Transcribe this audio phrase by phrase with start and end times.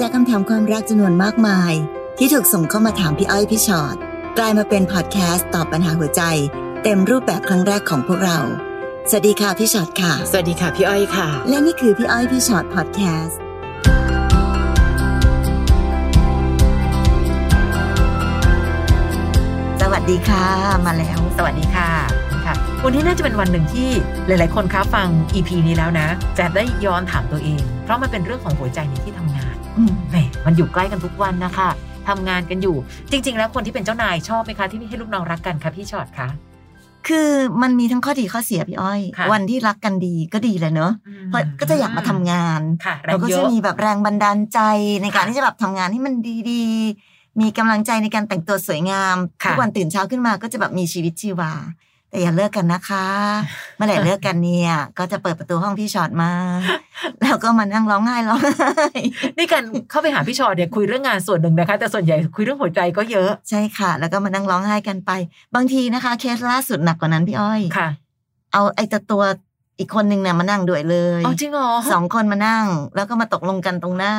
[0.00, 1.72] จากคำถามความรักจำนวนมากมาย
[2.18, 3.96] ที่ถูกส่งเข้ามาถามพี่อ้อยพี่ชอ็อต
[4.38, 6.22] กลายมาเป็นพอดแคสต์ตอบปัญหาหัวใจ
[6.82, 8.38] เต็มรูปแบบครั้งแรกของพวกเรา
[9.10, 13.38] สวัสดีค่ะพี่ชอ็อตค่ะ สวัสดีค่ะพี่อ้อยค่ะ และนี่คือพี่อ้อยพี่ชอ็อตพอดแคสต์
[19.80, 20.46] สวัสดีค่ะ
[20.86, 21.90] มาแล้ว สวัสดีค่ะ
[22.46, 22.54] ค่ะ
[22.84, 23.88] วันนี้น่าจะเป็นวันหนึ่งที่
[24.26, 26.08] หลาย ๆ คนคะฟัง EP นี้แล้วนะ
[26.38, 29.35] จะได้ย้อนถามตัวเอง เพราะมันเป็นเรื่องของหัวใจในที่ทำงานอืม
[30.10, 30.16] แหม
[30.46, 31.68] มันอยู่ใกล้กันทุกวันนะคะ
[32.08, 32.76] ทำงานกันอยู่
[33.10, 36.28] จริง ๆ แล้วคนที่เป็นเจ้านายชอบไหมคะ ที่ให้ลูกน้องรักกันคะพี่ชอตคะ
[37.08, 37.30] คือ
[37.62, 40.92] มันมีทั้งข้อดีข้อเสียพี่อ้อยค่ะวันที่รักกันดีก็ดีเลยเนอะ
[41.26, 44.60] เพราะก็จะอยากมาทำงานค่ะแรเรางก็เยจะอะมีแบบแรงบันดาลใจ
[45.02, 46.14] ในการค่ะที่จะแบบทำงานให้มัน
[46.50, 51.52] ดีๆมีกำลังใจในการแต่งตัวสวยงามค่ะทุกวันตื่นเช้าขึ้นมาก็จะแบบมีชีวิตชีวา
[52.16, 53.06] แต่อย่าเลิกกันนะคะ
[53.76, 56.32] เมื่อไหร่เลิกกันเนี่ยก็จะเปิดประตูห้องพี่ชอตมา
[57.22, 58.88] แล้วก็มานั่งร้องไห้ร้องไห้
[59.38, 65.10] นี่กันเข้าไปหาพี่ชอตเนี่ยคุยเรื่องงานส่วนหนึ่งนะคะ แต่ส่วนใหญ่คุยเรื่องหัวใจก็เยอะใช่ค่ะ แล้วก็มานั่งร้องไห้กันไป
[65.54, 67.88] บางทีนะคะ เคสล่าสุดหนักกว่านั้นพี่อ้อยค่ะ
[68.52, 69.22] เอาไอ้ตัวตัว
[69.78, 74.14] อีกคนนึงเนี่ยมานั่งด้วยเลยอ๋อจริงเหรอสองคนมานั่ง แล้วก็มาตกลงกันตรงหน้า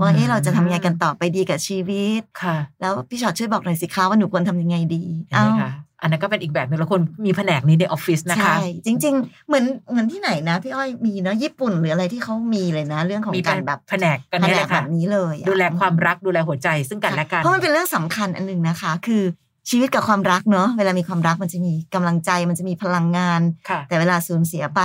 [0.00, 19.22] ว่าเอ๊ะเราจะทำยังไงกันต่อไปดีกับชีวิตค่ะ แล้วพี่ชอตช่วยบอกหน่อยสิคะว่าหนูควรทำยังไงดีเห็นไหมคะ อันนั้นก็เป็นอีกแบบหนึ่งแล้วคนมีแผนกนี้ในออฟฟิศนะคะ ใช่ จริง ๆ เหมือนเหมือนที่ไหนนะ พี่อ้อยมีเนาะญี่ปุ่นหรืออะไรที่เขามีเลยนะ เรื่องของมีการแบบแผนกกันแผนี่นแหกละแบค่ะบนี้เลยอะดูแลความรักดูแลหัวใจซึ่งกันและกันเพราะมันเป็นเรื่องสำคัญอันหนึ่งนะคะ คือ
[19.70, 24.82] ชีวิตกับความรักเนาะเวลามีความรักมันจะมีกำลังใจมันจะมีพลังงานค่ะแต่เวลาสูญเสียไป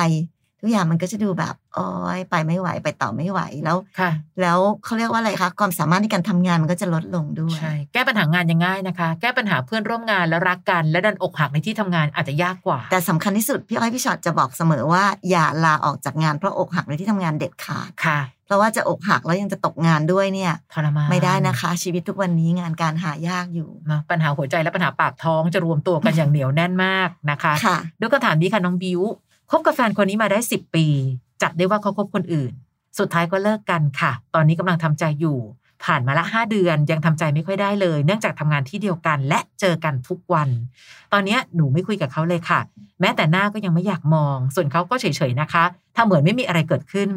[0.61, 4.11] ทุกอย่างมันก็จะดูแบบโอ้ยไปไม่ไหวไปต่อไม่ไหวแล้วค่ะ
[4.41, 29.01] แล้วเขาเรียกว่าอะไรคะความสามารถในการทำงานมันก็จะลดลงด้วยใช่แก้ปัญหางานยังง่ายนะคะ แก้ปัญหาเพื่อนร่วมงานแล้วรักกัน และดันอกหักในที่ทำงานอาจจะยากกว่า แต่สำคัญที่สุดพี่อ้อยพี่ชอตจะบอกเสมอว่าอย่าลาออกจากงานเพราะอกหักในที่ทำงานเด็ดขาดค่ะเพราะว่าจะอกหักแล้วยังจะตกงานด้วยเนี่ยทรมานไม่ได้นะคะ ชีวิตทุกวันนี้งานการหายากอยู่เนอะปัญหาหัวใจและปัญหาปากท้องจะรวมตัวกันอย่างเหนียวแน่นมากนะคะค่ะด้วยคำถามนี้ค่ะน้องบิว
[29.49, 30.85] คบกับแฟนคนนี้มาได้สิบปี
[31.41, 32.53] จับได้ว่าเขาคบคนอื่น
[32.99, 35.39] สุดท้ายก็เลิกกันค่ะ ตอนนี้กำลังทำใจอยู่
[35.83, 40.49] ผ่านมาละห้าเดือนยังทำใจไม่ค่อยได้เลย เนื่องจากทำงานที่เดียวกันและเจอกันทุกวัน
[41.13, 42.59] ตอนนี้หนูไม่คุยกับเขาเลยค่ะ
[43.01, 45.63] แม้แต่หน้าก็ยังไม่อยากมอง ส่วนเขาก็เฉยๆนะคะ
[45.95, 47.09] ถ้าเหมือนไม่มีอะไรเกิดขึ้น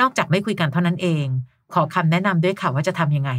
[0.00, 1.24] นอกจากไม่คุยกันเท่านั้นเอง
[1.74, 3.30] ขอคำแนะนำด้วยค่ะว่าจะทำยังไง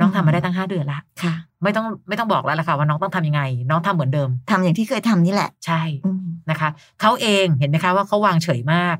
[0.00, 6.68] น้องทำมาได้ตั้งห้าเดือนละค่ะ ไม่ต้องไม่ต้องบอกแล้วล่ะค่ะว่าน้องต้องทำยังไง น้องทำเหมือนเดิมทำอย่างที่เคยทำนี่แหละ ใช่อืมนะคะ
[7.00, 8.96] เขาเองเห็นไหมคะว่าเขาวางเฉยมาก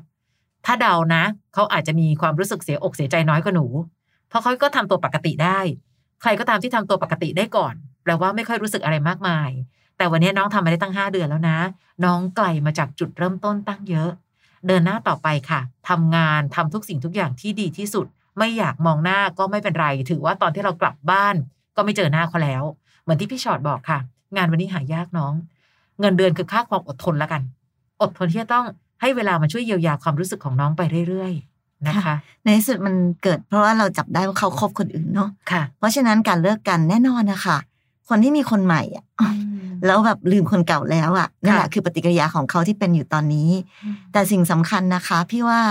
[0.65, 3.65] ถ้าเดานะเขาอาจจะมีความรู้สึกเสียอกเสียใจน้อยกว่าหนู
[4.29, 5.59] เพราะเขาก็ทำตัวปกติได้
[6.21, 9.49] ใครก็ตามที่ทำตัวปกติได้ก่อนแปลว่าไม่ค่อยรู้สึกอะไรมากมาย
[9.97, 11.57] แต่วันนี้น้องทำมาได้ตั้งห้าเดือนแล้วนะ
[12.05, 14.09] น้องไกลมาจากจุดเริ่มต้นตั้งเยอะ
[14.67, 18.07] เดินหน้าต่อไปค่ะทำงานทำทุกสิ่งทุกอย่างที่ดีที่สุด
[18.37, 21.35] ไม่อยากมองหน้าก็ไม่เป็นไร ถือว่าตอนที่เรากลับบ้าน
[21.75, 22.63] ก็ไม่เจอหน้าเขาแล้ว
[23.03, 23.99] เหมือนที่พี่ชอตบอกค่ะ
[24.35, 25.33] งานวันนี้หายากน้อง
[25.99, 27.41] เงินเดือนคือค่าความอดทนแล้วกัน
[28.01, 28.65] อดทนที่จะต้อง
[29.01, 37.57] ให้เวลามาช่วยเยียวยาความรู้สึกของน้องไปเรื่อยๆนะคะ ในที่สุดมันเกิด เพราะว่าเราจับได้ว่าเขาคบคนอื่นเนาะค่ะ เพราะฉะนั้นการเลิกกันแน่นอนนะคะ
[38.09, 39.05] คนที่มีคนใหม่อะ
[39.85, 43.49] แล้วแบบลืมคนเก่าแล้วอะนั่นแหละค่ะคือปฏิกิริยาของเขาที่เป็นอยู่ตอนนี้
[44.11, 45.61] แต่สิ่งสำคัญนะคะ พี่ว่า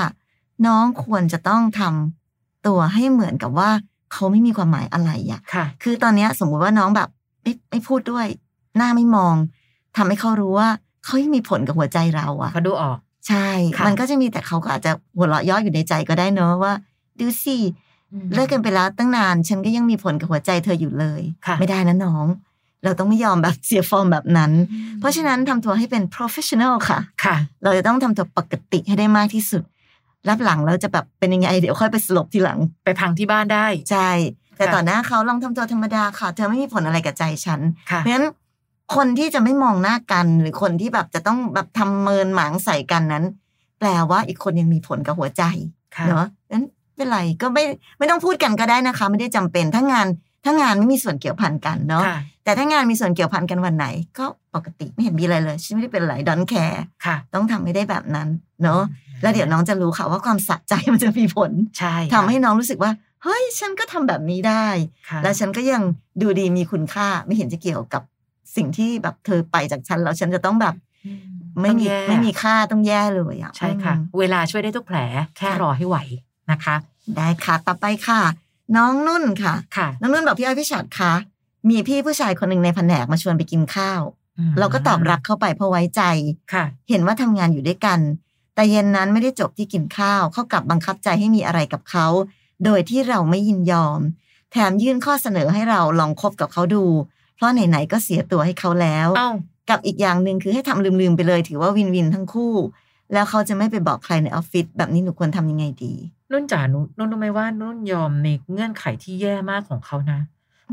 [0.67, 2.22] น้องควรจะต้องทำ
[2.67, 3.71] ตัวให้เหมือนกับว่า
[4.13, 7.09] เขาไม่มีความหมายอะไรอะค่ะ คือตอนเนี้ยสมมุติว่าน้องแบบ
[7.43, 8.27] ไม่ไม่พูดด้วย
[8.77, 9.35] หน้าไม่มอง
[9.97, 10.69] ทำให้เขารู้ว่า
[11.05, 16.73] เขายังมีผลกับหัวใจเราอะเขาดูออก ใช่ค่ะมันก็จะมีแต่เขาก็อาจจะหัวเราะเย่ออยู่ในใจก็ได้เนอะว่า
[17.21, 17.57] ดูสิ
[18.35, 22.27] เลิกกันไปแล้วตั้งนาน ฉันก็ยังมีผลกับหัวใจเธออยู่เลยค่ะไม่ได้นะน้อง
[22.85, 24.53] เราต้องไม่ยอมแบบเสียฟอร์มแบบนั้น
[25.01, 29.63] เพราะฉะนั้นทำตัวให้เป็น professional ค่ะค่ะ เราจะต้องทำตัวปกติให้ได้มากที่สุด
[30.29, 34.11] รับหลังเราจะแบบเป็นยังไง เดี๋ยวค่อยไปสลบทีหลัง ไปพังที่บ้านได้ ใช่
[34.57, 37.61] แต่ค่ะต่อหน้าเขาลองทำตัวธรรมดาค่ะ เธอไม่มีผลอะไรกับใจฉัน
[37.91, 38.27] ค่ะเพราะฉะนั้น
[38.95, 43.25] คนที่จะไม่มองหน้ากันหรือคนที่แบบจะต้องแบบทำเมินหมางใส่กันนั้น
[43.79, 45.43] แปลว่าอีกคนยังมีผลกับหัวใจ
[45.97, 47.65] ค่ะเนาะนั้นไม่เป็นไรก็ไม่
[47.99, 50.07] ไม่ต้องพูดกันก็ได้นะคะ ไม่ได้จำเป็นถ้างาน
[50.45, 53.87] ถ้างานไม่มีส่วนเกี่ยวพันกันเนาะค่ะแต่ถ้างานมีส่วนเกี่ยวพันกันวันไหน
[54.19, 58.29] ก็ปกติไม่เห็นมีอะไรเลยฉันไม่ได้เป็นไรดอนแคร์ค่ะต้องทำให้ได้แบบนั้น
[58.63, 58.83] เนาะ
[59.23, 62.93] แล้วเดี๋ยวน้องจะรู้ค่ะว่าความสะใจมันจะมีผลใช่ทำให้น้องรู้สึกว่า
[63.23, 64.67] เฮ้ย ฉันก็ทำแบบนี้ได้
[65.09, 65.83] ค่ะแล้วฉันก็ยัง
[66.21, 68.03] ดูดีมีคุณค่าไม่เห็นจะเกี่ยวกับ
[68.57, 70.75] สิ่งที่แบบเธอไปจากฉันแล้วฉันจะต้องแบบ
[71.07, 71.21] อืม
[71.63, 74.99] ไม่มีต้องแย่ไม่มีค่าต้องแย่เลยอะใช่ค่ะอืมเวลาช่วยได้ทุกแผล
[75.39, 75.97] แค่รอให้ไหว
[76.51, 76.77] นะคะ
[77.17, 78.21] ได้ค่ะต่อไปค่ะ
[78.77, 81.13] น้องนุ่นค่ะค่ะ น้องนุ่นบอกพี่อ้อยพี่ฉัดคะ
[81.71, 84.03] มีพี่ผู้ชายคนหนึ่งในแผนกมาชวนไปกินข้าว
[84.59, 86.03] เราก็ตอบรับเข้าไปเพราะไว้ใจ
[86.53, 87.99] ค่ะ เห็นว่าทำงานอยู่ด้วยกัน
[88.55, 92.07] แต่เย็นนั้นไม่ได้จบที่กินข้าว เขากลับบังคับใจให้มีอะไรกับเขา
[92.65, 94.01] โดยที่เราไม่ยินยอม
[94.53, 96.85] แถมยื่นข้อเสนอให้เราลองคบกับเขาดู
[97.37, 99.31] เพราะไหนๆก็เสียตัวให้เขาแล้วเอ้า
[99.71, 102.55] กับอีกอย่างหนึ่งคือให้ทำลืมๆไปเลย ถือว่าวินวินทั้งคู่
[103.13, 105.93] แล้วเขาจะไม่ไปบอกใครในออฟฟิศแบบนี้หนูควรทำยังไงดี
[106.31, 110.21] นุ่นจ๋าหนูนุ่นรู้ไหมว่านุ่นยอมในเงื่อนไขที่แย่มากของเขานะ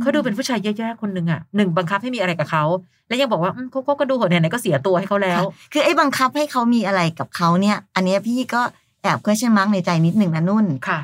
[0.02, 2.64] เขาดูเป็นผู้ชายแย่ๆคนหนึ่งอะหนึ่งบังคับให้มีอะไรกับเขา
[3.08, 8.62] แล้วยังบอกว่าอืมเขาก็ดูเหอะไหนๆก็เสียตัวให้เขาแล้วค่ะคือไอ้บังคับให้เขามีอะไรกับเขาเนี่ย อันเนี้ยพี่ก็
[9.02, 11.00] แอบ question mark ในใจนิดหนึ่งนะนุ่นค่ะ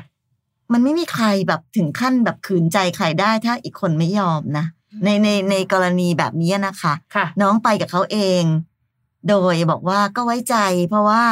[0.72, 4.64] มันไม่มีใครแบบถึงขั้นแบบขืนใจใครได้ถ้าอีกคนไม่ยอมนะ
[5.04, 8.42] ในในในกรณีแบบนี้นะคะค่ะน้องไปกับเขาเอง
[9.28, 10.56] โดยบอกว่าก็ไว้ใจ
[10.88, 11.22] เพราะว่า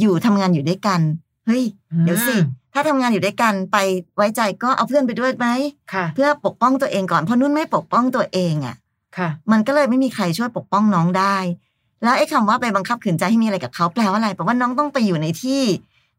[0.00, 1.00] อยู่ทำงานอยู่ด้วยกัน
[1.46, 1.64] เฮ้ย
[2.04, 2.42] เดี๋ยวสิอืม
[2.74, 3.76] ถ้าทำงานอยู่ด้วยกันไป
[4.16, 5.46] ไว้ใจก็เอาเพื่อนไปด้วยไหม
[5.92, 8.76] ค่ะ เพื่อปกป้องตัวเองก่อนเพราะนุ่นไม่ปกป้องตัวเองอะ
[9.16, 11.36] ค่ะ มันก็เลยไม่มีใครช่วยปกป้องน้องได้
[12.02, 15.62] แล้วไอ้คำว่าไปบังคับขืนใจให้มีอะไรกับเขาแปลว่าอะไรแปลว่าน้องต้องไปอยู่ในที่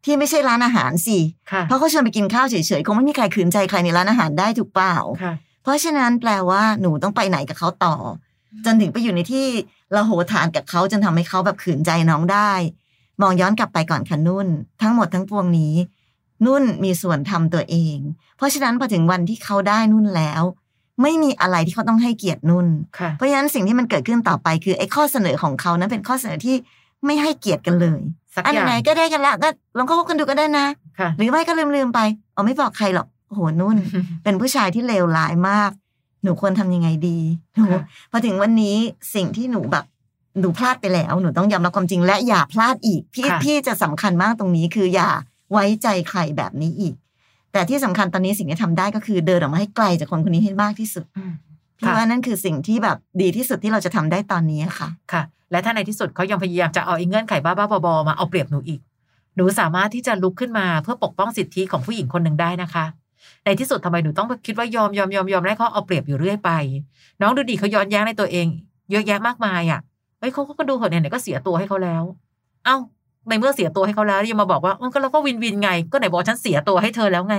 [0.05, 1.19] ที่ไม่ใช่ร้านอาหารสิ
[1.51, 5.33] ค่ะเพราะเขาชวนไปกินข้าวเฉยๆคงไม่มีใครขืนใจใครในร้านอาหารได้ถูกเปล่าค่ะ
[5.63, 7.95] เพราะฉะนั้นแปลว่าหนูต้องไปไหนกับเขาต่อ
[8.65, 9.47] จนถึงไปอยู่ในที่
[9.95, 12.51] ระโหฐานกับเขาจนทำให้เขาแบบขืนใจน้องได้
[13.21, 14.47] มองย้อนกลับไปก่อนค่ะนุ่น
[14.81, 15.73] ทั้งหมดทั้งปวงนี้
[16.45, 17.98] นุ่นมีส่วนทำตัวเอง
[18.38, 20.44] เพราะฉะนั้นพอถึงวันที่เขาได้นุ่นแล้ว
[21.01, 22.68] ไม่มีอะไรที่เขาต้องให้เกียรตินุ่น
[23.00, 26.56] ค่ะเพราะฉะนั้นสิ่งที่มันเกิดขึ้นต่อไปคือไอ้ข้อเสนอของเขานั้นเป็นข้อเสนอที่
[27.06, 28.01] ไม่ให้เกียรติกันเลย
[28.36, 30.66] สักอันอย่างไหนก็ได้กันละก็ลองเข้าคบกันดูก็ได้นะ
[31.00, 32.00] ค่ะหรือไม่ก็ลืมๆไป
[32.36, 33.78] อ๋อไม่บอกใครหรอกโอ้โหนุ่น
[34.24, 35.72] เป็นผู้ชายที่เลวร้ายมาก
[36.24, 37.19] หนูควรทำยังไงดี
[37.56, 37.81] หนูค่ะ
[38.12, 38.75] พอถึงวันนี้
[39.16, 39.86] สิ่งที่หนูแบบ
[40.40, 45.10] หนูพลาดไปแล้ว หนูต้องยอมรับความจริงและอย่าพลาดอีก พี่ค่ะพี่จะสำคัญมากตรงนี้คืออย่า
[45.53, 46.95] ไว้ใจใครแบบนี้อีก
[47.53, 51.33] แต่ที่สำคัญตอนนี้สิ่งที่ทำได้ก็คือเดินออกมาให้ไกลจากคนคนนี้ให้มากที่สุดอืม
[51.77, 58.79] พี่ค่ะว่านั่นคือสิ่งที่แบบดีที่สุดที่เราจะทำได้ตอนนี้ค่ะ ค่ะ และถ้าในที่สุดเขายังพยายามจะเอาไอ้เงื่อนไขบ้าๆบอๆมาเอาเปรียบหนูอีก
[59.35, 62.85] หนูสามารถที่จะลุกขึ้นมาเพื่อปกป้องสิทธิของผู้หญิงคนหนึ่งได้นะคะ
[63.45, 66.51] ในที่สุดทำไมหนูต้องคิดว่ายอมยอมยอมยอมให้เขาเอาเปรียบอยู่เรื่อยไป
[67.21, 68.47] น้องดูดีเขาย้อนแย้งในตัวเอง
[68.91, 69.79] เยอะแยะมากมายอะ
[70.19, 72.03] เฮ้ยเขาก็ดูเหอะเนี่ยไหนก็เสียตัวให้เขาแล้ว
[72.65, 72.77] เอ้า
[73.29, 77.35] ในเมื่อเสียตัวให้เขาแล้วยังมาบอกว่าเออก็เราก็วินวินไง ก็ไหนบอกฉันเสียตัวให้เธอแล้วไง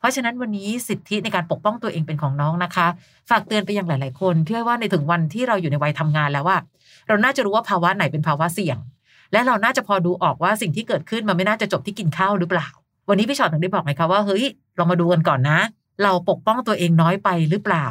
[0.00, 2.86] เพราะฉะนั้นวันนี้สิทธิในการปกป้องตัวเองเป็นของน้องนะคะ
[3.30, 6.58] ฝากเตือนไปยังหลาย ๆ คนเพื่อว่าในถึงวันที่เราอยู่ในวัยทำงานแล้วว่า
[7.08, 8.78] เราน่าจะรู้ว่าภาวะไหนเป็นภาวะเสี่ยง
[9.32, 12.68] และเราน่าจะพอดูออกว่าสิ่งที่เกิดขึ้นมันไม่น่าจะจบที่กินข้าวหรือเปล่า
[13.08, 14.44] วันนี้พี่ชอตถึงได้บอกไงคะว่าเฮ้ย
[14.76, 15.58] เรามาดูกันก่อนนะ
[16.02, 17.86] เราปกป้องตัวเองน้อยไปหรือเปล่า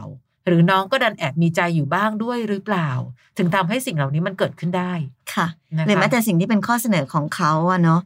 [0.48, 2.90] หรือน้องก็ดันแอบมีใจอยู่บ้างด้วยหรือเปล่า
[3.38, 4.94] ถึงทำให้สิ่งเหล่านี้มันเกิดขึ้นได้
[5.34, 5.48] ค่ะ
[5.78, 8.02] นะคะหรือแม้แต่สิ่งที่เป็นข้อเสนอของเขาอะเนาะ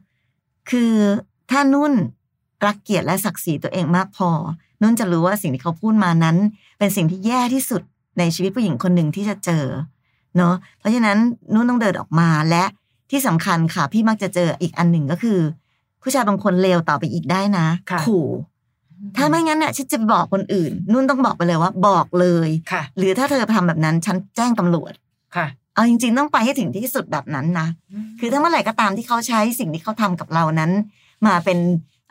[0.70, 0.94] คือ
[1.50, 1.92] ถ้านุ่น
[2.66, 4.30] รักเกียรติและศักดิ์ศรีตัวเองมากพอ
[4.82, 6.36] นุ่นจะรู้ว่าสิ่งที่เขาพูดมานั้น
[6.78, 7.82] เป็นสิ่งที่แย่ที่สุด
[8.18, 9.64] ในชีวิตผู้หญิงคนหนึ่งที่จะเจอ
[10.36, 11.18] เนาะเพราะฉะนั้น
[11.54, 12.64] นุ่นต้องเดินออกมาและ
[13.10, 15.38] ที่สำคัญค่ะ พี่มักจะเจออีกอันหนึ่งก็คือ
[16.02, 18.26] ผู้ชายบางคนเลวต่อไปอีกได้นะค่ะขู่
[19.16, 24.92] ถ้าไม่งั้นเนี่ยฉันจะไปบอกคนอื่น นุ่นต้องบอกไปเลยว่าบอกเลยค่ะ หรือถ้าเธอทำแบบนั้นฉันแจ้งตำรวจ
[25.36, 27.68] ค่ะเอาจริง ๆ ต้องไปให้ถึงที่สุดแบบนั้นนะ
[28.20, 30.70] คือถ้าเมื่อไหร่ก็ตามที่เขาใช้สิ่งที่เขาทำกับเรานั้น
[31.26, 31.58] มาเป็น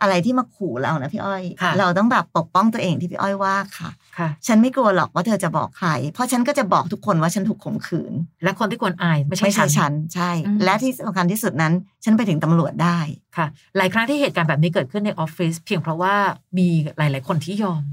[0.02, 8.14] อะไรที่มาขู่เรานะพี่อ้อยค่ะเราต้องแบบปกป้องตัวเองที่พี่อ้อยว่าค่ะ ค่ะ ฉันไม่กลัวหรอกว่าเธอจะบอกใคร เพราะฉันก็จะบอกทุกคนว่าฉันถูกข่มขืน
[8.44, 11.74] และคนที่ควรอายไม่ใช่ไม่ใช่ฉัฉันนใช่อืมและที่สำคัญที่สุดนั้น
[12.04, 13.00] ฉันไปถึงตำรวจได้
[13.38, 16.16] ค่ะ หลายครั้งที่เหตุการณ์แบบนี้เกิดขึ้นในออฟฟิศเพียงเพราะว่า
[16.58, 16.68] มี
[16.98, 17.84] หลาย ๆ คนที่ยอม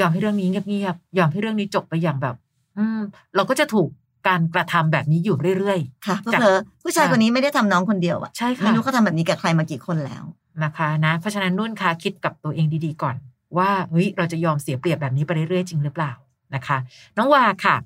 [0.00, 2.36] ยอมให้เรื่องนี้เงียบๆยอมให้เรื่องนี้จบไปอย่างแบบ
[2.78, 3.00] อืม
[3.36, 3.88] เราก็จะถูก
[4.28, 13.16] การกระทำแบบนี้อยู่เรื่อยค่ะจ้ะเพอๆผู้ชายคนนี้ไม่ได้ทำน้องคนเดียวอะใช่ค่ะไม่รู้เขาทำแบบนี้กับใครมากี่คนแล้วๆนะคะนะ เพราะฉะนั้นนุ่นคะคิดกับตัวเองดีๆก่อน
[13.58, 16.12] ว่าเฮ้ยเราจะยอมเสียเปรียบแบบนี้ไปเรื่อยๆจริงหรือเปล่า
[16.54, 16.78] นะคะ
[17.16, 17.76] น้องวาค่ะ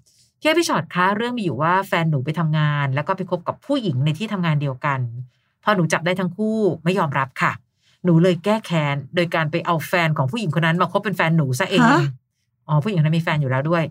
[0.41, 5.01] พี่พี่ชอตคะเรื่องมีอยู่ว่าแฟนหนูไปทำงาน แล้วก็ไปคบกับผู้หญิงในที่ทำงานเดียวกัน
[5.65, 7.53] พอหนูจับได้ทั้งคู่ไม่ยอมรับค่ะ
[8.05, 12.03] หนูเลยแก้แค้นโดยการไปเอาแฟนของผู้หญิงคนนั้นมาคบเป็นแฟนหนูซะเองฮะ
[12.69, 13.85] อ๋อผู้หญิงคนนั้นมีแฟนอยู่แล้วด้วย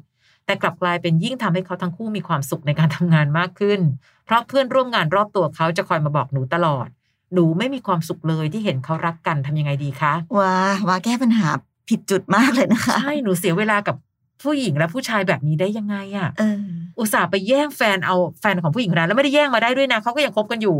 [0.45, 3.79] แต่กลับกลายเป็นยิ่งทำให้เขาทั้งคู่มีความสุขในการทำงานมากขึ้น
[4.25, 6.87] เพราะเพื่อนร่วมงานรอบตัวเขาจะคอยมาบอกหนูตลอด
[7.33, 10.53] หนูไม่มีความสุขเลยที่เห็นเขารักกันทำยังไงดีคะว่า
[10.87, 11.47] ว่าแก้ปัญหา
[11.89, 13.95] ผิดจุดมากเลยนะคะใช่หนูเสียเวลากับ
[14.43, 16.61] ผู้หญิงและผู้ชายแบบนี้ได้ยังไงอะเออ
[16.99, 20.77] อุตส่าห์ไปแย่งแฟนเอาแฟนของผู้หญิงคนนั้นแล้วไม่ได้แย่งมาได้ด้วยนะเขาก็ยังคบกันอยู่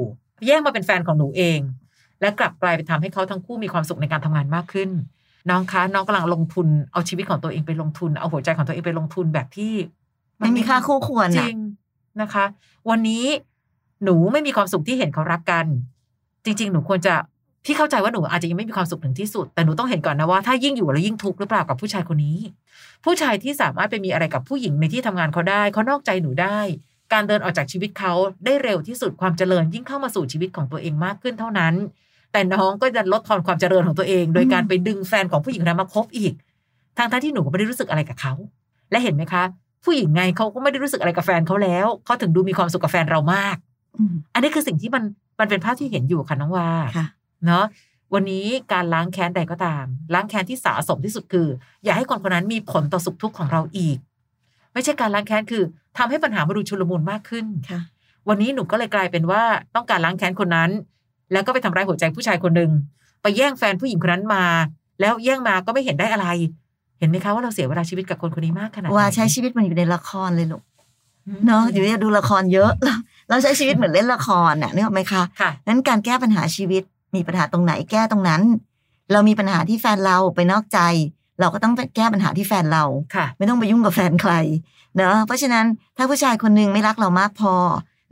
[0.47, 1.59] แย่งมาเป็นแฟนของหนูเอง
[2.21, 4.89] และกลับกลายเป็นทำให้เขาทั้งคู่มีความสุขในการทำงานมากขึ้น
[5.49, 9.73] น้องคะน้องกำลังลงทุนเอาชีวิตของตัวเองไปลงทุนเอาหัวใจของตัวเองไปลงทุนแบบที่
[10.39, 11.57] นไม่มีค่าคู่ควรจอะริง
[12.21, 12.45] นะคะ
[12.89, 13.25] วันนี้
[14.03, 15.65] หนูไม่มีความสุขที่เห็นเขารักกัน
[16.45, 17.13] จริง ๆ หนูควรจะ
[17.65, 22.37] พี่เข้าใจว่าหนูอาจจะยังไม่มีความสุขถึงที่สุด แต่หนูต้องเห็นก่อนนะว่าถ้ายิ่งอยู่แล้วยิ่งทุกข์หรือเปล่ากับผู้ชายคนนี้
[23.05, 26.59] ผู้ชายที่สามารถไปมีอะไรกับผู้หญิงในที่ทำงานเขาได้เขานอกใจหนูได้
[27.13, 28.13] การเดินออกจากชีวิตเขา
[28.45, 31.73] ได้เร็วที่สุดความเจริญยิ่งเข้ามาสู่ชีวิตของตัวเองมากขึ้นเท่านั้น
[32.31, 36.33] แต่น้องก็จะลดทอนความเจริญของตัวเอง โดยการไปดึงแฟนของผู้หญิงนั้นมาคบอีก
[36.97, 38.33] ทางท่าที่หนูก็ไม่ได้รู้สึกอะไรกับเขา
[38.91, 39.43] และเห็นไหมคะ
[39.85, 43.55] ผู้หญิงไงเขาก็ไม่ได้รู้สึกอะไรกับแฟนเขาแล้วเขาถึงดูมีความสุขกับแฟนเรามาก
[43.97, 45.03] อืมอันนี้คือสิ่งที่มัน
[45.39, 46.67] มันเป็นภาพที่เห็นอยู่ค่ะน้องว่า
[46.97, 47.05] ค่ะ
[47.45, 47.65] เนาะ
[48.13, 51.47] วันนี้การล้างแค้นใดก็ตาม ล้างแค้นที่สะสมที่สุดคือ
[51.83, 53.97] อย่าให้คนคนนั้นมีผลต่อสุขทุกข์ของเราอีก
[54.73, 55.63] ไม่ใช่การล้างแค้นคือ
[55.97, 57.81] ทำให้ปัญหามาดูชุลมุนมากขึ้นค่ะ
[58.29, 59.41] วันนี้หนูก็เลยกลายเป็นว่า
[59.75, 60.69] ต้องการล้างแค้นคนนั้น
[61.31, 62.71] แล้วก็ไปทำร้ายหัวใจผู้ชายคนหนึ่ง
[63.21, 64.45] ไปแย่งแฟนผู้หญิงคนนั้นมา
[65.01, 66.27] แล้วแย่งมาก็ไม่เห็นได้อะไร
[66.99, 70.63] เห็นไหมคะว่าเราเสียเวลาชีวิตกับคนคนนี้มากขนาดไหนว่าใช้ชีวิตมันอยู่ในละครเลยลูก
[71.27, 72.71] อืมเนาะอยู่เนี่ยดูละครเยอะ
[73.29, 76.83] เราใช้ชีวิตเหมือนเล่นละครน่ะนึกออกไหมคะค่ะนั้นการแก้ปัญหาชีวิต
[77.15, 78.41] มีปัญหาตรงไหนแก้ตรงนั้น
[79.11, 80.79] เรามีปัญหาที่แฟนเราไปนอกใจ
[81.39, 82.83] เราก็ต้องไปแก้ปัญหาที่แฟนเรา
[83.15, 84.33] ค่ะไม่ต้องไปยุ่งกับแฟนใคร
[84.95, 85.65] เนอะเพราะฉะนั้น
[85.97, 87.53] ถ้าผู้ชายคนหนึงไม่รักเรามากพอ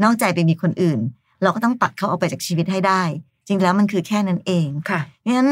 [0.03, 0.99] นอกใจไปมีคนอื่น
[1.43, 3.01] เราก็ต้องตัดเขาออกไปจากชีวิตให้ได้
[3.47, 5.01] จริงแล้วมันคือแค่นั้นเองค่ะ
[5.35, 5.49] งั้น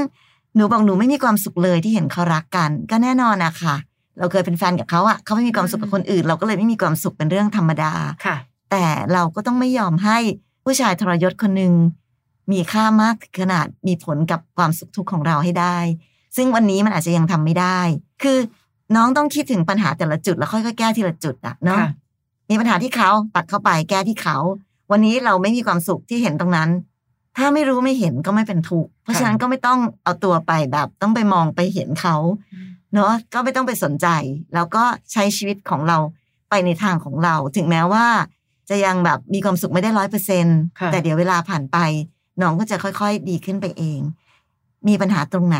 [0.55, 3.75] หนูบอกหนูไม่มีความสุขเลยที่เห็นเขารักกัน ก็แน่นอนอะค่ะ
[4.19, 7.93] เราเคยเป็นแฟนกับเขาอะเขาไม่มีความสุขกับคนอื่น เราก็เลยไม่มีความสุขเป็นเรื่องธรรมดา
[8.25, 8.35] ค่ะ
[8.75, 10.17] แต่เราก็ต้องไม่ยอมให้
[10.63, 11.73] ผู้ชายทรยศคนหนึ่ง
[12.51, 15.77] มีค่ามากขนาดมีผลกับความสุขทุกข์ของเราให้ได้
[16.35, 17.79] ซึ่งวันนี้มันอาจจะยังทำไม่ได้
[18.23, 18.37] คือ
[18.95, 21.89] น้องต้องคิดถึงปัญหาแต่ละจุดแล้วค่อยๆแก้ทีละจุดอะเนาะค่ะ
[22.49, 24.37] มีปัญหาที่เขาตัดเข้าไปแก้ที่เขา
[24.91, 26.69] วันนี้เราไม่มีความสุขที่เห็นตรงนั้น
[27.37, 32.15] ถ้าไม่รู้ไม่เห็นก็ไม่เป็นทุกข์เพราะฉะนั้นก็ไม่ต้องเอาตัวไปแบบต้องไปมองไปเห็นเขา
[32.93, 34.07] เนาะก็ไม่ต้องไปสนใจ
[34.53, 35.97] แล้วก็ใช้ชีวิตของเรา
[36.49, 38.05] ไปในทางของเรา ถึงแม้ว่า
[38.69, 40.45] จะยังแบบมีความสุขไม่ได้ร้อยเปอร์เซ็น
[40.79, 41.77] ค่ะแต่เดี๋ยวเวลาผ่านไป
[42.41, 43.99] น้องก็จะค่อยๆ ดีขึ้นไปเอง
[44.87, 45.59] มีปัญหาตรงไหน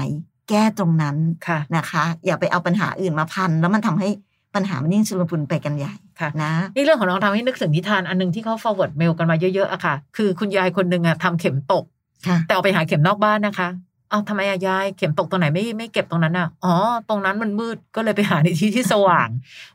[0.50, 4.10] แก้ตรงนั้นค่ะนะคะ อย่าไปเอาปัญหาอื่นมาพัน แล้วมันทำให้
[4.56, 11.84] ปัญหามันยิ่งชุลมุนไปกันใหญ่ค่ะนะนี่เรื่องของน้องทำให้นึกถึงนิทานอันหนึงที่เขา forward mail กันมาเยอะๆอะค่ะ คือคุณยายคนหนึ่งอะทำเข็มตก
[12.28, 13.70] ค่ะแต่เอาไปหาเข็มนอกบ้านนะคะ
[14.10, 16.76] เอาทำไมอะยายเข็มตกตรงไหนไม่ไม่เก็บตรงนั้นอะอ๋อ
[17.10, 19.30] ตรงนั้นมันมืดก็เลยไปหาในที่ที่สว่าง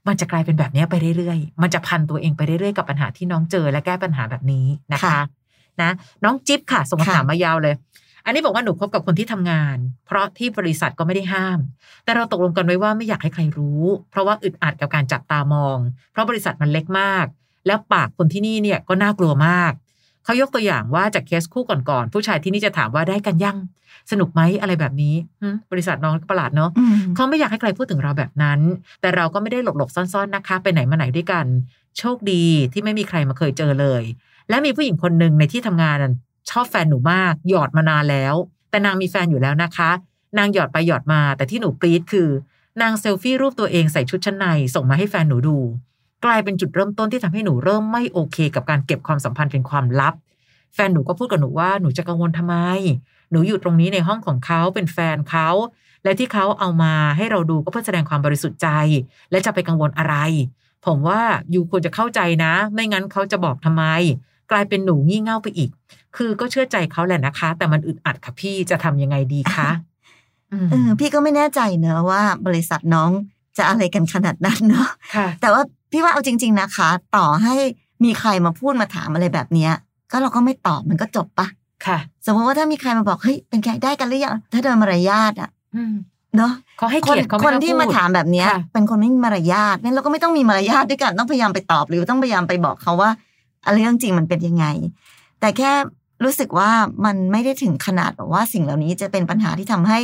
[0.06, 5.20] มันจะกลายเป็นแบบเนี้ยไปเรื่อยๆ มันจะพันตัวเองไปเรื่อยๆกับปัญหาที่น้องเจอและแก้ปัญหาแบบนี้นะคะค่ะ
[5.82, 5.90] นะ
[6.24, 7.74] น้องจิ๊บค่ะส่งคำค่ะถามมายาวเลย
[8.24, 11.58] อันนี้บอกว่าหนูคบกับคนที่ทำงาน เพราะที่บริษัทก็ไม่ได้ห้าม
[12.04, 15.78] แต่เราตกลงกันไว้ว่าไม่อยากให้ใครรู้ เพราะว่าอึดอัดกับการจับตามอง
[16.12, 17.26] เพราะบริษัทมันเล็กมาก
[17.66, 19.72] แล้วปากคนที่นี่เนี่ยก็น่ากลัวมาก
[20.30, 23.56] เขายกตัวอย่างว่าจากเคสคู่ก่อนๆผู้ชายที่นี่จะถามว่าได้กันยัง
[24.10, 28.60] สนุกไหมอะไรแบบนี้หึบริษัทน้องก็ประหลาดเนาะอืมเขาไม่อยากให้ใครพูดถึงเราแบบนั้น
[29.00, 31.46] แต่เราก็ไม่ได้หลบๆซ่อนๆนะคะ ไปไหนมาไหนด้วยกัน
[31.98, 34.02] โชคดีที่ไม่มีใครมาเคยเจอเลย
[34.48, 36.12] และมีผู้หญิงคนหนึ่งในที่ทำงานน่ะ
[36.50, 38.34] ชอบแฟนหนูมาก หยอดมานานแล้ว
[38.70, 39.90] แต่นางมีแฟนอยู่แล้วนะคะ
[40.38, 42.28] นางหยอดไปหยอดมา แต่ที่หนูปรี๊ดคือ
[42.82, 45.58] นางเซลฟี่รูปตัวเองใส่ชุดชั้นในส่งมาให้แฟนหนูดู
[46.24, 50.14] กลายเป็นจุดเริ่มต้นที่ทำให้หนูเริ่มไม่โอเค กับการเก็บความสัมพันธ์เป็นความลับ
[50.74, 52.56] แฟนหนูก็พูดกับหนูว่าหนูจะกังวลทำไม
[53.30, 55.48] หนูอยู่ตรงนี้ในห้องของเขาเป็นแฟนเขา
[56.04, 58.68] และที่เขาเอามาให้เราดูก็เพื่อแสดงความบริสุทธิ์ใจ
[59.30, 60.14] และจะไปกังวลอะไร
[60.86, 61.20] ผมว่า
[61.54, 63.84] ยูควรจะเข้าใจนะ ไม่งั้นเขาจะบอกทำไม
[64.50, 65.70] กลายเป็นหนูงี่เง่าไปอีก
[66.16, 69.68] คือก็เชื่อใจเขาแหละนะคะ แต่มันอึดอัดค่ะพี่จะทำยังไงดีคะ
[70.52, 73.10] อืมเออพี่ก็ไม่แน่ใจเนอะว่าบริษัทน้อง
[73.58, 77.54] จะอะไรกันขนาดนั้นเนาะค่ะแต่ว่า พี่ว่าเอาจริง ๆนะคะ ต่อให้
[78.04, 79.72] มีใครมาพูดมาถามอะไรแบบเนี้ย
[80.10, 81.46] ก็เราก็ไม่ตอบมันก็จบปะ
[81.86, 85.94] ค่ะ สมมติว่าถ้ามีใครมาบอกเฮ้ยเป็นไงได้กันหรือยังถ้าโดยมารยาทอะอืม
[86.36, 93.10] เนาะเขาให้คเกีนยรติเขาคไม่นต้องที่พูมาดถามแบบเนี้ยค่ะเป็นคนไม่มีมารยาทงั้นเราก็ไม่ต้องมีมารยาทด้วยกันต้องพยายามไปตอบหรือต้องพยายามไปบอกเขาว่า
[93.64, 94.66] อะไรเรื่องจริงมันเป็นยังไง
[95.40, 95.72] แต่แค่
[96.24, 96.70] รู้สึกว่า
[97.04, 99.98] มันไม่ได้ถึงขนาดแบบว่าสิ่งเหล่านี้จะเป็นปัญหาที่ทำให้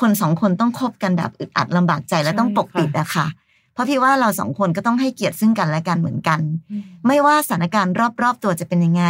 [0.00, 9.04] คนสองคนต้องคบกันแบบอึดอัดลำบากใจและต้องปกปิดอะค่ะเพ ราะพี่ว่าเราสองคนก็ต้องให้เกียรติซึ่งกันและกันเหมือนกันอืมไม่ว่าสถานการณ์รอบๆตัวจะเป็นยังไง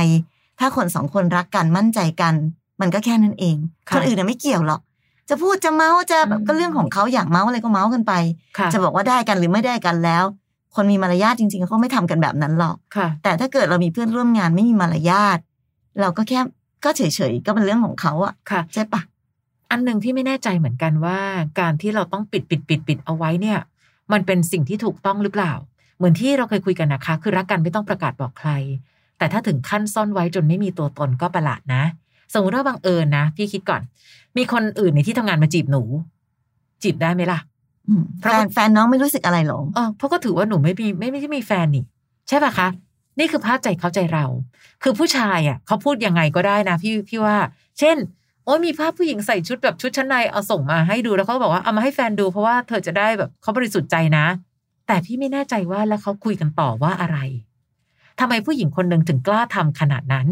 [0.59, 2.35] ถ้าคนสองคนรักกันมั่นใจกัน
[2.81, 3.57] มันก็แค่นั้นเอง
[3.89, 4.81] ค่ะคนอื่นน่ะไม่เกี่ยวหรอก
[5.29, 8.13] จะพูดจะเมาส์จะแบบอืมก็เรื่องของเขาอยากเมาส์อะไรก็เมาส์กันไป
[8.59, 10.25] ค่ะจะบอกว่าได้กันหรือไม่ได้กันแล้ว
[10.75, 15.39] คนมีมารยาทจริงๆเขาไม่ทำกันแบบนั้นหรอกค่ะแต่ถ้าเกิดเรามีเพื่อนร่วมงานไม่มีมารยาท
[16.01, 16.41] เราก็แค่
[16.85, 19.01] ก็เฉยๆก็เป็นเรื่องของเขาอะค่ะใช่ปะ
[19.71, 21.21] อันหนึ่งที่ไม่แน่ใจเหมือนกันว่า
[21.61, 23.59] การที่เราต้องปิดปิดปิดปิดเอาไว้เนี่ย
[24.13, 25.53] มันเป็นสิ่งที่ถูกต้องหรือเปล่า
[25.97, 28.51] เหมือนที่เราเคยคุยกันนะคะ คือรักกันไม่ต้องประกาศบอกใคร
[29.19, 31.83] แต่ถ้าถึงขั้นซ่อนไว้จนไม่มีตัวตนก็ประหลาดนะ
[32.35, 33.83] สมมติว่าบังเอิญนะพี่คิดก่อน
[34.37, 35.83] มีคนอื่นในที่ทำงานมาจีบหนู
[36.83, 37.39] จีบได้ไหมล่ะ
[37.89, 41.85] อืมเพราะแฟนแฟนน้องไม่รู้สึกอะไรหรอเออเพราะก็ถือว่าหนูไม่มีไม่ไม่ได้มีแฟนนี่
[42.29, 42.69] ใช่ป่ะคะ
[43.19, 44.27] นี่คือภาพใจเขาใจเรา
[44.83, 47.37] คือผู้ชายอะเขาพูดยังไงก็ได้นะพี่พี่ว่า
[47.79, 47.97] เช่น
[48.45, 54.27] โอ้ยมีภาพผู้หญิงใส่ชุดแบบชุดชั้นในเอาส่งมาให้ดูแล้วเขาก็บอกว่าเอามาให้แฟนดู เพราะว่าเธอจะได้แบบเขาบริสุทธิ์ใจนะ
[54.87, 57.19] แต่พี่ไม่แน่ใจว่าแล้วเขาคุยกันต่อว่าอะไร
[58.21, 60.29] ทำไมผู้หญิงคนหนึ่งถึงกล้าทำขนาดนั้น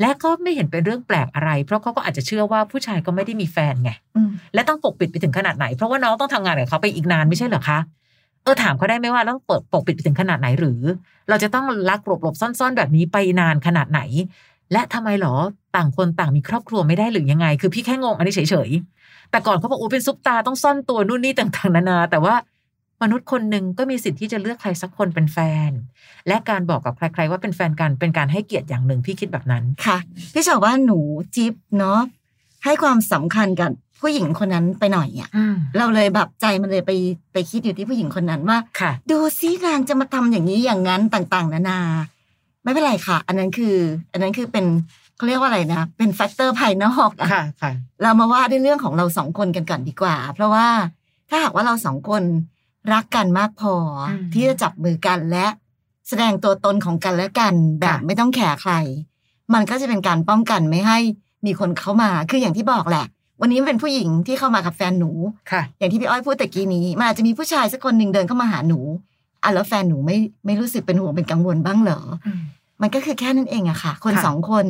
[0.00, 7.78] และก็ไม่เห็นเป็นเรื่องแปลกอะไร เพราะเขาก็อาจจะเชื่อว่าผู้ชายก็ไม่ได้มีแฟนไงอืมและต้องปกปิดไปถึงขนาดไหน เพราะว่าน้องต้องทำงานกับเขาไปอีกนานไม่ใช่เหรอคะ
[8.42, 10.80] เออถามเขาได้ไหมว่าต้องเปิดปกปิดไปถึงขนาดไหนหรือ
[11.28, 14.00] เราจะต้องลักหลบหลบซ่อนๆ แบบนี้ไปนานขนาดไหน
[14.72, 15.34] และทำไมหรอ
[15.76, 22.34] ต่างคนต่างมีครอบครัวไม่ได้หรือยังไง คือพี่แค่งงอันนี้เฉยๆแต่ก่อนเขาบอกโอ้เป็นซุปตาต้องซ่อนตัวนู่นนี่ต่างๆนานา แต่ว่า
[23.02, 25.70] มนุษย์คนหนึ่งก็มีสิทธิ์ที่จะเลือกใครสักคนเป็นแฟน
[26.28, 29.98] และการบอกกับใคร ๆ ว่าเป็นแฟนกันเป็นการให้เกียรติอย่างหนึ่งพี่คิดแบบนั้นค่ะ
[30.34, 30.98] พี่ชอบว่าหนู
[31.36, 32.00] จิ๊บเนาะ
[32.64, 36.92] ให้ความสำคัญกับผู้หญิงคนนั้นไปหน่อยอะอืมเราเลยแบบใจมันเลยไป
[37.32, 41.80] ไปคิดอยู่ที่ผู้หญิงคนนั้นว่าค่ะดูซินางจะมาทำอย่างนี้อย่างนั้นต่างๆ นานา
[42.62, 43.76] ไม่เป็นไรค่ะ อันนั้นคือ
[44.12, 44.66] อันนั้นคือเป็น
[45.20, 47.72] เขาเรียกว่าอะไรนะ เป็น factor ภายนอกอะค่ะค่ะ
[48.02, 50.68] เรามาว่าด้วยเรื่องของเราสองคนกันก่อนดีกว่า เพราะว่า
[51.30, 52.22] ถ้าหากว่าเราสองคน
[52.92, 53.74] รักกันมากพอ
[54.08, 55.46] อืมที่จะจับมือกันและ
[56.08, 58.72] แสดงตัวตนของกันและกันแบบค่ะไม่ต้องแคร์ใคร
[59.54, 60.98] มันก็จะเป็นการป้องกันไม่ให้
[61.46, 63.06] มีคนเข้ามา คืออย่างที่บอกแหละ
[63.40, 65.10] วันนี้มันเป็นผู้หญิงที่เข้ามากับแฟนหนู
[65.50, 68.80] ค่ะ อย่างที่พี่อ้อยพูดตะกี้นี้ มันอาจจะมีผู้ชายสักคนหนึ่งเดินเข้ามาหาหนู
[69.42, 72.00] อะแล้วแฟนหนูไม่ไม่รู้สึกเป็นห่วงเป็นกังวลบ้างเหรอ
[72.82, 74.66] มันก็คือแค่นั้นเองอะค่ะ คนค่ะสองคน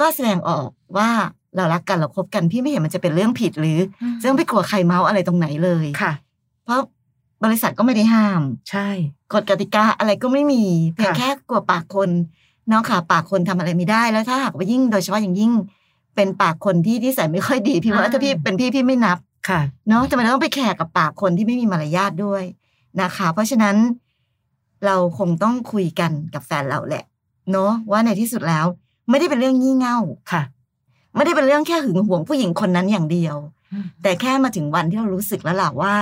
[0.00, 1.10] ก็แสดงออกว่า
[1.56, 3.78] เรารักกันเราคบกันพี่ไม่เห็นมันจะเป็นเรื่องผิดหรือ
[4.20, 6.12] จะต้องไปกลัวใครเมาส์อะไรตรงไหนเลยค่ะ
[6.64, 6.80] เพราะ
[7.44, 8.88] บริษัทก็ไม่ได้ห้าม ใช่
[9.32, 10.64] กฎกติกาอะไรก็ไม่มี
[10.94, 12.10] เพียงค่ะแค่กลัวปากคน
[12.70, 15.52] น้องค่ะปากคนทำอะไรไม่ได้แล้วถ้าหากว่ายิ่งโดยเฉพาะอย่างยิ่ง
[16.14, 22.42] เป็นปากคนที่นิสัยไม่ค่อยดีพี่ว่าถ้าพี่เป็นพี่พี่ไม่นับค่ะเนาะทำไมเราต้องไปแขกกับปากคนที่ไม่มีมารยาทด้วย
[23.00, 23.76] นะคะ เพราะฉะนั้น
[24.86, 27.04] เราคงต้องคุยกันกับแฟนเราแหละ
[27.52, 28.66] เนาะว่าในที่สุดแล้ว
[29.10, 29.98] ไม่ได้เป็นเรื่องงี่เง่า
[30.32, 30.42] ค่ะ
[31.16, 33.36] ไม่ได้เป็นเรื่องแค่หึงหวงผู้หญิงคนนั้นอย่างเดียว
[34.02, 35.94] แต่แค่มาถึงวันที่เรารู้สึกแล้วล่ะว่า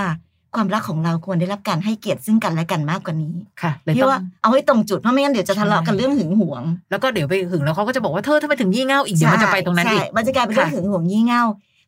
[0.55, 11.43] ความรักของเราควรได้รับการให้เกียรติซึ่งกันและกันมากกว่านี้ค่ะเลยพี่ต้องว่าเอาให้ตรงจุดเพราะไม่งั้นเดี๋ยวจะทะเลาะกันใช่เรื่องหึงหวง แล้วก็เดี๋ยวไปหึงแล้วเขาก็จะบอกว่าเธอทำไมถึงยี่เง่าอีกเดี๋ยวมันจะไปตรงนั้นใช่อีกใช่มันจะกลายเป็นเรื่องค่ะหึงหวงยี่เง่า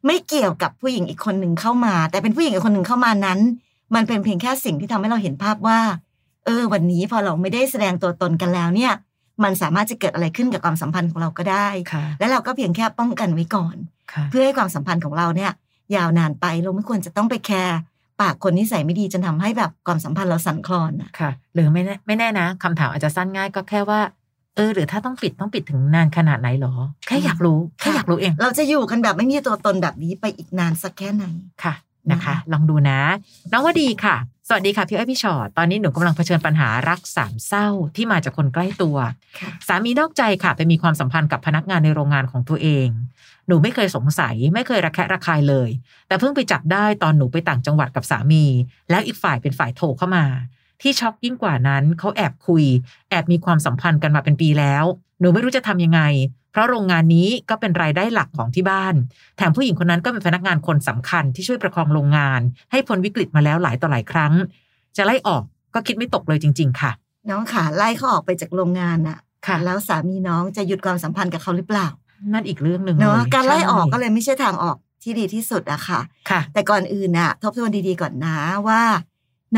[0.07, 3.39] ไม่เกี่ยวกับผู้หญิงอีกคนหนึ่งเข้ามา แต่เป็นผู้หญิงอีกคนหนึ่งเข้ามานั้น
[3.95, 5.79] มันเป็นเพียงแค่สิ่งที่ทำให้เราเห็นภาพว่า
[6.45, 8.93] เออ วันนี้พอเราไม่ได้แสดงตัวตนกันแล้วเนี่ย
[9.45, 13.77] มันสามารถจะเกิดอะไรขึ้นกับความสัมพันธ์ของเราก็ได้ค่ะและเราก็เพียงแค่ป้องกันไว้ก่อน
[14.13, 15.53] ค่ะเพื่อให้ความสัมพันธ์ของเราเนี่ย
[15.97, 17.79] ยาวนานไปเราไม่ควรจะต้องไปแคร์
[18.21, 24.01] ปากคนนิสัยไม่ดีจนทำให้แบบความสัมพันธ์เราสั่นคลอนอะค่ะ หรือไม่แน่ไม่แน่นะคำถามอาจจะสั้นง่ายก็แค่ว่า
[24.57, 26.75] เออหรือถ้าต้องปิดต้องปิดถึงนานขนาดไหนหรอ
[27.07, 31.25] แค่อยากรู้แค่อยากรู้เอง เราจะอยู่กันแบบไม่มีตัวตนแบบนี้ไปอีกนานสักแค่ไหน
[31.63, 31.75] ค่ะ
[32.11, 32.99] นะคะนะคะลองดูนะ
[33.53, 34.17] น้องว่าดีค่ะ
[34.51, 38.97] สวัสดีค่ะพี่อ้อยพี่ชอตตอนนี้หนูกำลังเผชิญปัญหารักสามเศร้าที่มาจากคนใกล้ตัว
[39.41, 42.89] ค่ะสามีนอกใจค่ะไปมีความสัมพันธ์กับพนักงานในโรงงานของตัวเอง
[43.49, 45.71] หนูไม่เคยสงสัย ไม่เคยระแคะระคายเลย
[46.09, 48.45] แต่เพิ่งไปจับได้ตอนหนูไปต่างจังหวัดกับสามี
[48.91, 50.25] แล้วอีกฝ่ายเป็นฝ่ายโทรเข้ามา
[50.83, 52.65] ที่ช็อกยิ่งกว่านั้นเขาแอบคุย
[53.11, 54.85] แอบมีความสัมพันธ์กันมาเป็นปีแล้ว
[55.21, 56.01] หนูไม่รู้จะทำยังไง
[56.53, 58.95] เพราะโรงงานนี้ก็เป็นรายได้หลักของที่บ้าน
[59.37, 64.33] แถมผู้หญิงคนนั้นก็เป็นพนักงานคนสำคัญที่ช่วยประคองโรงงาน ให้พ้นวิกฤตมาแล้วหลายต่อหลายครั้ง
[64.97, 65.43] จะไล่ออก
[65.75, 66.91] ก็คิดไม่ตกเลยจริง ๆ ค่ะ
[67.31, 71.89] น้องขาไล่เขาออกไปจากโรงงานน่ะค่ะ แล้วสามีน้องจะหยุดความสัมพันธ์กับเขาหรือเปล่า
[72.33, 76.01] นั่นอีกเรื่องหนึ่งเนาะลยการไล่ออกใช่ก็เลยไม่ใช่ทางออกที่ดีที่สุดอะค่ะ
[76.31, 78.37] ค่ะแต่ก่อนอื่นน่ะทบทวนดีๆก่อนนะ
[78.69, 78.83] ว่า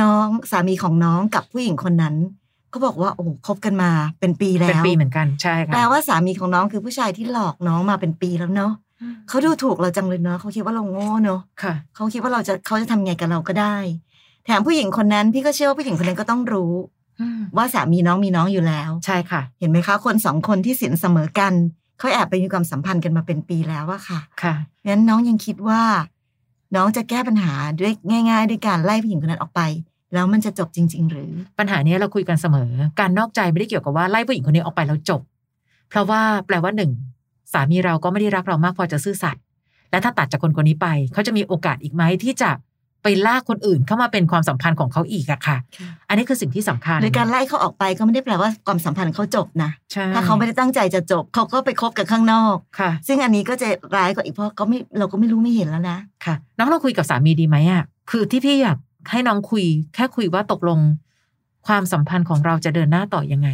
[0.00, 2.14] น้องสามีของน้องกับผู้หญิงคนนั้น
[2.70, 8.72] เขาบอกว่าโอ้โหคบกันมาเป็นปีแล้เป็นวปีเหมือนกันใช่ค่ะแปลว่าสามีของน้องคือผู้ชายที่หลอกน้องมาเป็นปีแล้วเนาะ
[9.28, 13.76] เขาดูถูกเราจังเลยเนาะเขาคิดว่าเราโง่เนาะค่ะเขาคิดว่าเราจะเขาจะทำไงกับเราก็ได้
[14.44, 16.72] แถมผู้หญิงคนนั้นพี่ก็เชื่อว่าผู้หญิงคนนั้นก็ต้องรู้
[17.56, 21.52] ว่าสามีน้องมีน้องอยู่แล้ว ใช่ค่ะ เห็นไหมคะคนสองคนที่สินเสมอกัน
[21.98, 24.54] เขาแอบไปมีความสัมพันธ์กันมาเป็นปีแล้วอะค่ะ ค่ะ
[24.88, 25.82] งั้นน้องยังคิดว่า
[26.76, 27.92] น้องจะแก้ปัญหาด้วย
[28.30, 29.60] ง่าย ๆ ด้วยการไล่ผู้หญิงคนนั้นออกไป
[30.14, 32.70] แล้วมันจะจบจริง ๆ หรือ ปัญหาเนี้ยเราคุยกันเสมอ
[33.00, 35.20] การนอกใจไม่ได้เกี่ยวกับว่าไล่ผู้หญิงคนนี้ออกไปแล้วจบ
[35.90, 36.90] เพราะว่าแปลว่าหนึ่ง
[37.52, 39.42] สามีเราก็ไม่ได้รักเรามากพอจะซื่อสัตย์
[39.90, 42.50] และถ้าตัดจากคนคนนี้ไป เขาจะมีโอกาสอีกไหมที่จะ
[43.02, 45.56] ไปลากคนอื่นเข้ามาเป็นความสัมพันธ์ของเขาอีกอะค่ะ
[46.08, 58.78] อันนี้คือสิ่งที่สำคัญหรือการไล่เขาออกไปก็ไม่ได้แปลว่าความสัมพันธ์เขาจบนะใช่ถ้าเขาไม่ได้ตั้งใจจะจบ เขาก็ไปคบกับข้างนอกค่ะ ซึ่งอันนี้ก็จะร้ายกว่าอีกเพราะก็ไม่เราก็ไม่รู้ไม่เห็นแล้วนะ ค่ะ น้องเราคุยกับสามีดีไหมอะคือที่พี่อยาก
[59.10, 60.78] ให้น้องคุย แค่คุยว่าตกลง
[61.66, 63.48] ความสัมพันธ์ของเราจะเดินหน้าต่อยังไง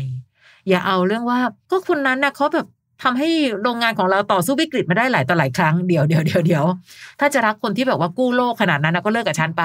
[0.68, 1.38] อย่าเอาเรื่องว่า
[1.70, 2.66] ก็คนนั้นนะเขาแบบ
[3.02, 3.28] ทำให้
[3.62, 6.64] โรงงานของเราต่อสู้วิกฤตมาได้หลายต่อหลายครั้งเดี๋ยวเดี๋ยวเดี๋ยวเดี๋ยว
[7.20, 9.62] ถ้าจะรักคนที่แบบว่ากู้โลกขนาดนั้นนะก็เลิกกับฉันไป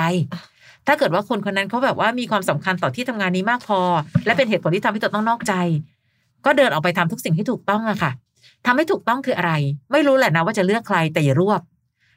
[0.87, 3.79] ถ้าเกิดว่าคนคนนั้นเขาแบบว่ามีความสำคัญต่อที่ทำงานนี้มากพอ
[4.25, 5.53] และเป็นเหตุผลที่ทำให้เธอต้องนอกใจ
[6.45, 8.11] ก็เดินออกไปทำทุกสิ่งที่ถูกต้องอะค่ะ
[8.65, 9.53] ทำให้ถูกต้องคืออะไร
[9.91, 11.61] ไม่รู้แหละนะว่าจะเลือกใครแต่อย่ารวบ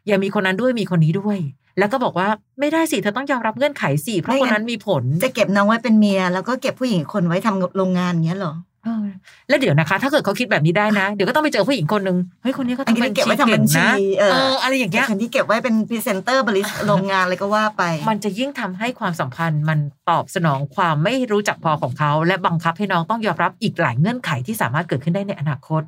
[0.07, 1.39] อย่ามีคนนั้นด้วยมีคนนี้ด้วย
[1.79, 2.29] แล้วก็บอกว่า
[2.61, 9.07] ไม่ได้สิเธอต้องยอมรับเงื่อนไขสิเพราะไม่คงั้นนนั้นมีผล จะเก็บน้องไว้เป็นเมีย แล้วก็เก็บผู้หญิงอีกคนไว้ทำโรงงานอย่างเงี้ยเหรอเออ
[9.49, 19.79] แล้วเดี๋ยวนะคะ ถ้าเกิดเขาคิดแบบนี้ได้นะ เดี๋ยวก็ต้องไปเจอผู้หญิงคนหนึ่งเฮ้ยคนนี้เขาอันนี้เก็บไว้ทำบัญชีทำบัญชีเก่งนะเออเอออะไรอย่างเงี้ยคนที่เก็บไว้เป็นพรีเซนเตอร์บริษัทโรงงานอะไรก็ว่าไป มันจะยิ่งทำให้ความสัมพันธ์มัน
[20.11, 25.83] ตอบสนองความไม่รู้จักพอของเขา และบังคับให้น้องต้องยอมรับอีกหลายเงื่อนไขที่สามารถเกิดขึ้นได้ในอนาคต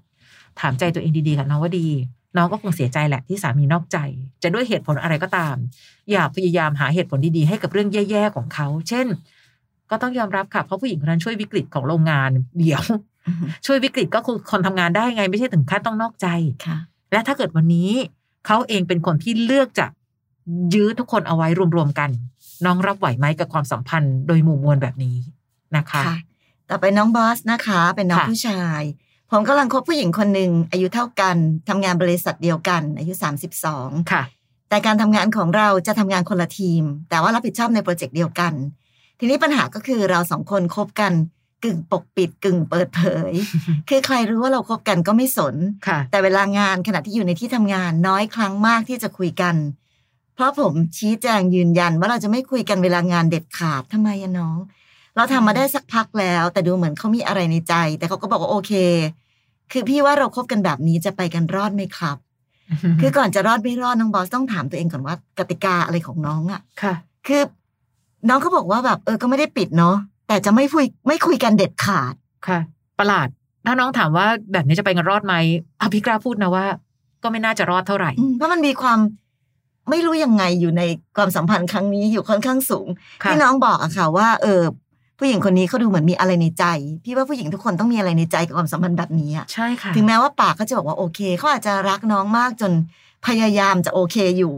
[0.61, 1.87] ถามใจตัวเองดีๆค่ะน้องว่าดี
[2.37, 3.99] น้องก็คงเสียใจแหละที่สามีนอกใจ
[4.43, 5.57] จะด้วยเหตุผลอะไรก็ตาม
[6.11, 9.07] อย่าพยายามหาเหตุผลดีๆให้กับเรื่องแย่ๆของเขา เช่น
[9.91, 12.83] ก็ต้องยอมรับค่ะเพราะผู้หญิงคนนั้นช่วยวิกฤตของโรงงาน เดี๋ยว
[13.67, 16.27] ช่วยวิกฤตก็คือคนทำงานได้ไง ไม่ใช่ถึงขั้นต้องนอกใจ
[16.67, 16.79] ค่ะ
[17.13, 17.91] และถ้าเกิดวันนี้
[18.47, 19.87] เขาเองเป็นคนที่เลือกจะ
[20.75, 22.11] ยื้อทุกคนเอาไว้รวมๆกัน
[22.65, 25.17] น้องรับไหวไหมกับความสัมพันธ์ โดยหมู่มวลแบบนี้
[25.77, 26.19] นะคะค่ะ
[26.71, 28.83] ต่อไปน้องบอสนะคะ เป็นน้องค่ะผู้ชาย
[29.31, 31.37] ผมกำลังคบผู้หญิงคนหนึ่งอายุเท่ากัน
[31.69, 33.13] ทำงานบริษัทเดียวกัน อายุ
[33.63, 34.23] 32 ค่ะ
[34.69, 38.53] แต่การทำงานของเราจะทำงานคนละทีม แต่ว่ารับผิดชอบในโปรเจกต์เดียวกัน
[39.19, 41.13] ทีนี้ปัญหาก็คือเราสองคนคบกัน
[41.65, 43.33] กึ่งปกปิดกึ่งเปิดเผย
[43.89, 49.57] คือใครรู้ว่าเราคบกันก็ไม่สนค่ะแต่เวลางานขณะที่อยู่ในที่ทำงานน้อยครั้งมากที่จะคุยกัน
[50.35, 54.59] เพราะผมชี้แจงยืนยันว่าเราจะไม่คุยกันเวลางานเด็ดขาดทำไมอะน้อง
[55.17, 58.73] เราทำมาได้สักพักแล้ว แต่ดูเหมือนเขามีอะไรในใจ แต่เขาก็บอกว่าโอเค
[59.73, 62.17] คือพี่ว่าเราคบกันแบบนี้จะไปกันรอดไหมครับ
[63.01, 66.95] คือก่อนจะรอดไม่รอดน้องบอสต้องถามตัวเองก่อนว่ากติกาอะไรของน้องอะค่ะ
[67.27, 67.43] คือ
[68.29, 69.97] น้องเขาบอกว่าแบบเออก็ไม่ได้ปิดเนาะ
[70.29, 72.15] แต่จะไม่คุยไม่คุยกันเด็ดขาด
[72.47, 72.61] ค่ะ
[72.99, 73.29] ประหลาด
[73.67, 75.35] ถ้าน้องถามว่าแบบนี้จะไปกันรอดไหม
[75.79, 76.65] เอาพี่กล้าพูดนะว่า
[77.23, 78.99] ก็ไม่น่าจะรอดเท่าไหร่อืมเพราะมันมีความ
[79.91, 80.83] ไม่รู้ยังไงอยู่ใน
[81.17, 82.89] ความสัมพันธ์ครั้งนี้อยู่ค่อนข้างสูง
[83.23, 84.63] ค่ะที่น้องบอกอะค่ะว่า เออ
[85.19, 86.65] ผู้หญิงคนนี้เขาดูเหมือนมีอะไรในใจ
[87.05, 92.73] พี่ว่าผู้หญิงทุกคนต้องมีอะไรในใจกับความสัมพันธ์แบบนี้อะใช่ค่ะถึงแม้ว่าปากเขาจะบอกว่าโอเคเขาอาจจะรักน้องมากจน
[93.27, 94.57] พยายามจะโอเคอยู่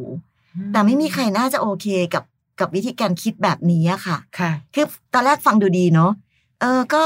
[0.73, 2.25] แต่ไม่มีใครน่าจะโอเคกับ
[2.61, 6.11] กับวิธีการคิดแบบนี้อะค่ะค่ะ คือตอนแรกฟังดูดีเนาะ
[6.61, 7.01] เออก็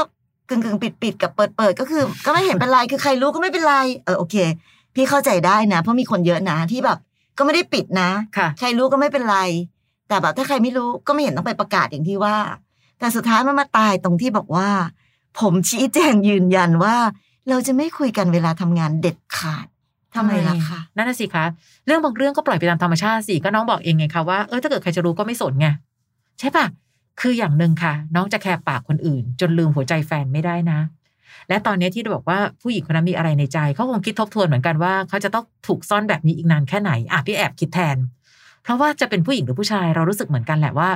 [0.49, 4.35] กึ่งกึ่งปิดปิดๆกับเปิดเปิดก็คือ ก็ไม่เห็นเป็นไรคือใครรู้ก็ไม่เป็นไรเออโอเค
[4.95, 6.97] พี่เข้าใจได้นะ เพราะมีคนเยอะนะที่แบบ
[7.37, 9.39] ก็ไม่ได้ปิดนะค่ะใครรู้ก็ไม่เป็นไร
[10.07, 12.35] แต่แบบถ้าใครไม่รู้ก็ไม่เห็นต้องไปประกาศอย่างที่ว่า
[13.03, 14.69] แต่สุดท้ายมันมาตายตรงที่บอกว่า
[15.39, 16.95] ผมชี้แจงยืนยันว่า
[17.49, 19.67] เราจะไม่คุยกันเวลาทำงานเด็ดขาด
[20.15, 21.45] ทำไมล่ะคะนั่นน่ะสิคะ
[21.85, 25.67] เรื่องบางเรื่องก็ปล่อยไปตามธรรมชาติสิก็น้องบอกเองไงคะว่าเออถ้าเกิดใครจะรู้ก็ไม่สนไง
[26.39, 26.65] ใช่ปะ
[27.21, 30.79] คืออย่างหนึ่งค่ะ น้องจะแคร์ปากคนอื่น จนลืมหัวใจแฟนไม่ได้นะ
[31.49, 37.97] และตอนนี้ที่บอกว่าผู้หญิงคนนั้นมีอะไรในใจเขาคงคิดทบทวนเหมือนกันว่าเขาจะต้องถูกซ่อนแบบนี้อีกนานแค่ไหนอะพี่แอบคิดแทน
[38.63, 40.89] เพราะว่าจะเป็นผู้หญิงหรือผู้ชายเรารู้สึกเหมือนกันแหละว่า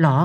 [0.00, 0.16] หรอ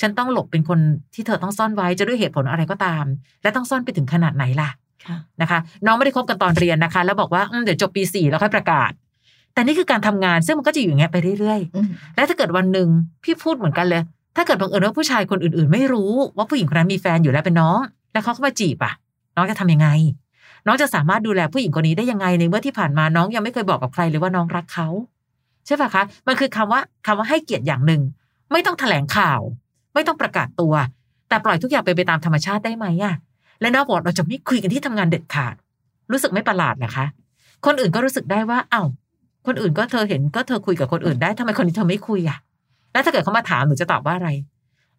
[0.00, 0.78] ฉันต้องหลบเป็นคน
[1.14, 3.04] ที่เธอต้องซ่อนไว้จะด้วยเหตุผลอะไรก็ตาม
[3.42, 4.70] และต้องซ่อนไปถึงขนาดไหนล่ะ
[5.06, 8.90] ค่ะนะคะ น้องไม่ได้คบกันตอนเรียนนะคะ แล้วบอกว่าอืมเดี๋ยวจบปีสี่แล้วค่อยประกาศ
[9.54, 12.88] แต่นี่คือการทำงานซึ่งมันก็จะอยู่อย่างเงี้ยไปเรื่อยอืมๆและถ้าเกิดวันหนึ่ง
[13.24, 14.02] พี่พูดเหมือนกันเลย
[14.36, 17.78] ถ้าเกิดบังเอิญว่าผู้ชายคนอื่นๆ ไม่รู้ว่าผู้หญิงคนนั้นมีแฟนอยู่แล้วเป็นน้อง
[18.12, 18.92] แล้วเขาเข้ามาจีบอะ
[19.36, 19.88] น้องจะทำยังไง
[20.66, 24.88] น้องจะสามารถดูแลผู้หญิงคนนี้ได้ยังไงในเมื่อที่ผ่านมาน้องยังไม่เคยบอกกับใครเลยว่าน้องรักเขา
[25.66, 28.02] ใช่ปะคะ มันคือคำว่าคำว่าให้เกียรติอย่างหนึ่ง
[28.52, 29.40] ไม่ต้องแถลงข่าว
[29.94, 30.74] ไม่ต้องประกาศตัว
[31.28, 33.14] แต่ปล่อยทุกอย่างไปนไปตามธรรมชาติได้ไหมอะ
[33.60, 35.54] และน้องบอกเราจะไม่คุยกันที่ทำงานเด็ดขาด
[36.12, 37.04] รู้สึกไม่ประหลาดนะคะ
[37.66, 38.82] คนอื่นก็รู้สึกได้ว่า เอ้า
[39.46, 42.38] คนอื่นก็เธอเห็นก็เธอคุยกับคนอื่นได้ทำไมคนนี้เธอไม่คุยอะ
[42.92, 44.30] แล้วถ้าเกิดเขามาถามหนูจะตอบว่าอะไร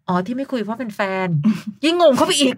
[0.08, 1.28] อ๋อที่ไม่คุยเพราะเป็นแฟน
[1.86, 2.54] ยิ่งงงเข้าไปอีก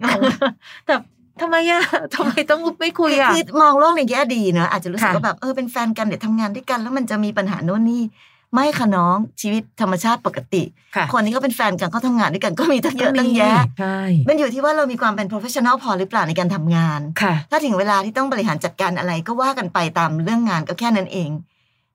[0.86, 0.94] แต่
[1.40, 1.82] ทำไมอะ
[2.14, 8.02] ทำไมต้องไม่คุยอะคือมองโลกในแง่ดีเนอะอาจจะรู้สึกค่ะว่าแบบเออเป็นแฟนกันเดี๋ยวทำงานด้วยกัน แล้วมันจะมีปัญหาโน่นนี่
[8.54, 10.62] ไม่ค่ะน้องชีวิตธรรมชาติปกติ
[10.96, 21.30] ค่ะคนที่เขาเป็นแฟนกันเขาทำงานด้วยกันก็มีตั้งเยอะตั้งแยะใช่มันอยู่ที่ว่าเรามีความเป็น professional พอหรือเปล่าในการทำงานค่ะถ้าถึงเวลาที่ต้องบริหารจัดการอะไรก็ว่ากันไปตามเรื่องงานก็แค่นั้นเอง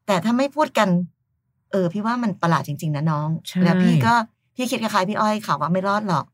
[0.08, 0.90] แต่ถ้าไม่พูดกัน
[1.72, 4.14] เออ พี่ว่ามันประหลาดจริง ๆ นะน้องใช่แล้วพี่ก็
[4.56, 6.26] พี่คิดคล้ายๆพี่อ้อยค่ะว่าไม่รอดหรอก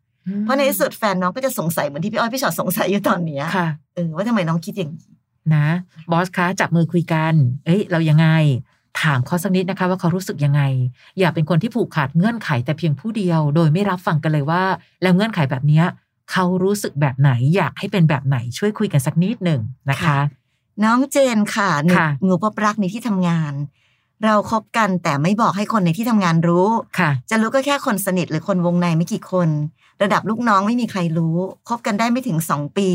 [0.41, 5.09] เพราะในที่สุดแฟนน้องก็จะสงสัยเหมือนที่พี่อ้อยพี่ชอตสงสัยอยู่ตอนเนี้ยค่ะเออว่าทำไมน้องคิดอย่างนี้
[5.55, 5.67] นะ
[6.11, 7.33] บอสคะจับมือคุยกัน
[7.65, 8.27] เอ้ย เรายังไง
[9.01, 10.61] ถามเขาสักนิดนะคะว่าเขารู้สึกยังไง
[11.19, 14.63] อย่าเป็นคนที่ผูกขาดเงื่อนไขแต่เพียงผู้เดียว โดยไม่รับฟังกันเลยว่า
[15.01, 15.85] แล้วเงื่อนไขแบบเนี้ย
[16.31, 20.17] เขารู้สึกแบบไหนอยากให้เป็นแบบไหนช่วยคุยกันสักนิดหนึ่งนะคะ
[20.83, 23.53] น้องเจนค่ะหนูค่ะหนูพบรักในที่ทำงาน
[24.25, 26.67] เราคบกันแต่ไม่บอกให้คนในที่ทำงานรู้
[26.99, 29.49] ค่ะ จะรู้ก็แค่คนสนิทหรือคนวงในไม่กี่คน
[30.01, 31.35] ระดับลูกน้องไม่มีใครรู้
[31.67, 32.89] คบกันได้ไม่ถึงสองปี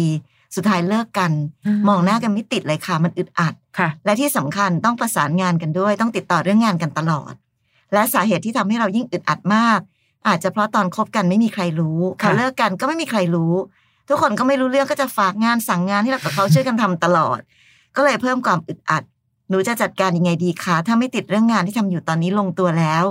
[0.56, 1.30] สุดท้ายเลิกกัน
[1.66, 7.32] อืมมองหน้ากันไม่ติดเลยค่ะ มันอึดอัดค่ะ และที่สำคัญต้องประสานงานกันด้วย ต้องติดต่อเรื่องงานกันตลอด
[7.92, 9.80] และสาเหตุที่ทำให้เรายิ่งอึดอัดมาก
[10.28, 13.54] อาจจะเพราะตอนคบกันไม่มีใครรู้พอค่ะเลิกกันก็ไม่มีใครรู้
[14.08, 17.40] ทุกคนก็ไม่รู้เรื่องก็จะฝากงานสั่งงานที่เรากับเขาช่วยกันทำตลอด
[17.96, 19.02] ก็เลยเพิ่มความอึดอัด
[19.48, 23.04] หนูจะจัดการยังไงดีคะถ้าไม่ติดเรื่องงานที่ทำอยู่ตอนนี้ลงตัวแล้ว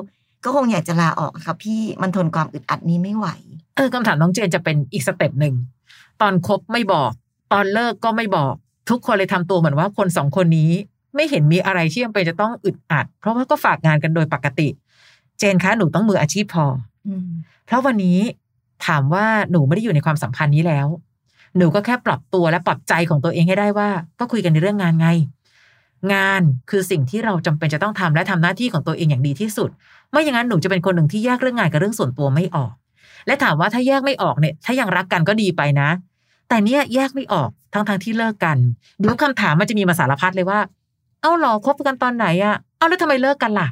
[0.43, 3.27] ก็คงอยากจะลาออกอะค่ะพี่มันทนความอึดอัดนี้ไม่ไหว
[3.75, 5.55] เออคำถามน้องเจนจะเป็นอีก step หนึ่ง
[6.21, 7.11] ตอนคบไม่บอก
[7.51, 8.53] ตอนเลิกก็ไม่บอก
[8.89, 10.71] ทุกคนเลยทำตัวเหมือนว่าคนสองคนนี้
[11.15, 14.67] ไม่เห็นมีอะไรที่จำเป็นจะต้องอึดอัด เพราะว่าก็ฝากงานกันโดยปกติ
[15.39, 16.65] เจนคะหนูต้องมืออาชีพพอ
[17.07, 17.27] อืม
[17.65, 18.19] เพราะวันนี้
[18.87, 20.87] ถามว่าหนูไม่ได้อยู่ในความสัมพันธ์นี้แล้ว
[21.57, 25.07] หนูก็แค่ปรับตัวและปรับใจของตัวเองให้ได้ว่า ก็คุยกันในเรื่องงานไง
[26.13, 29.69] งานคือสิ่งที่เราจำเป็นจะต้องทำและทำหน้าที่ของตัวเองอย่างดีที่สุด
[30.11, 32.73] ไม่อย่างนั้นหนูจะเป็นคนหนึ่งที่แยกเรื่องงานกับเรื่องส่วนตัวไม่ออก
[33.27, 35.89] และถามว่าถ้าแยกไม่ออกเนี่ย ถ้ายังรักกันก็ดีไปนะ
[36.49, 38.57] แต่เนี่ยแยกไม่ออกทั้งทงๆที่เลิกกัน
[38.97, 40.59] เดี๋ยวคำถามมันจะมีมาสารพัดเลยว่า
[41.21, 43.67] เอ้าเหรอคบกันตอนไหนอะเอ้าแล้วทำไมเลิกกันล่ะ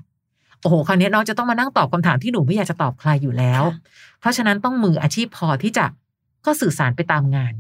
[0.62, 3.64] โอ้โหคราวนี้น้องจะต้องมานั่งตอบคำถามที่หนูไม่อยากจะตอบใครอยู่แล้ว
[4.20, 5.86] เพราะฉะนั้นต้องมืออาชีพพอที่จะ
[6.46, 7.54] ก็สื่อสารไปตามงาน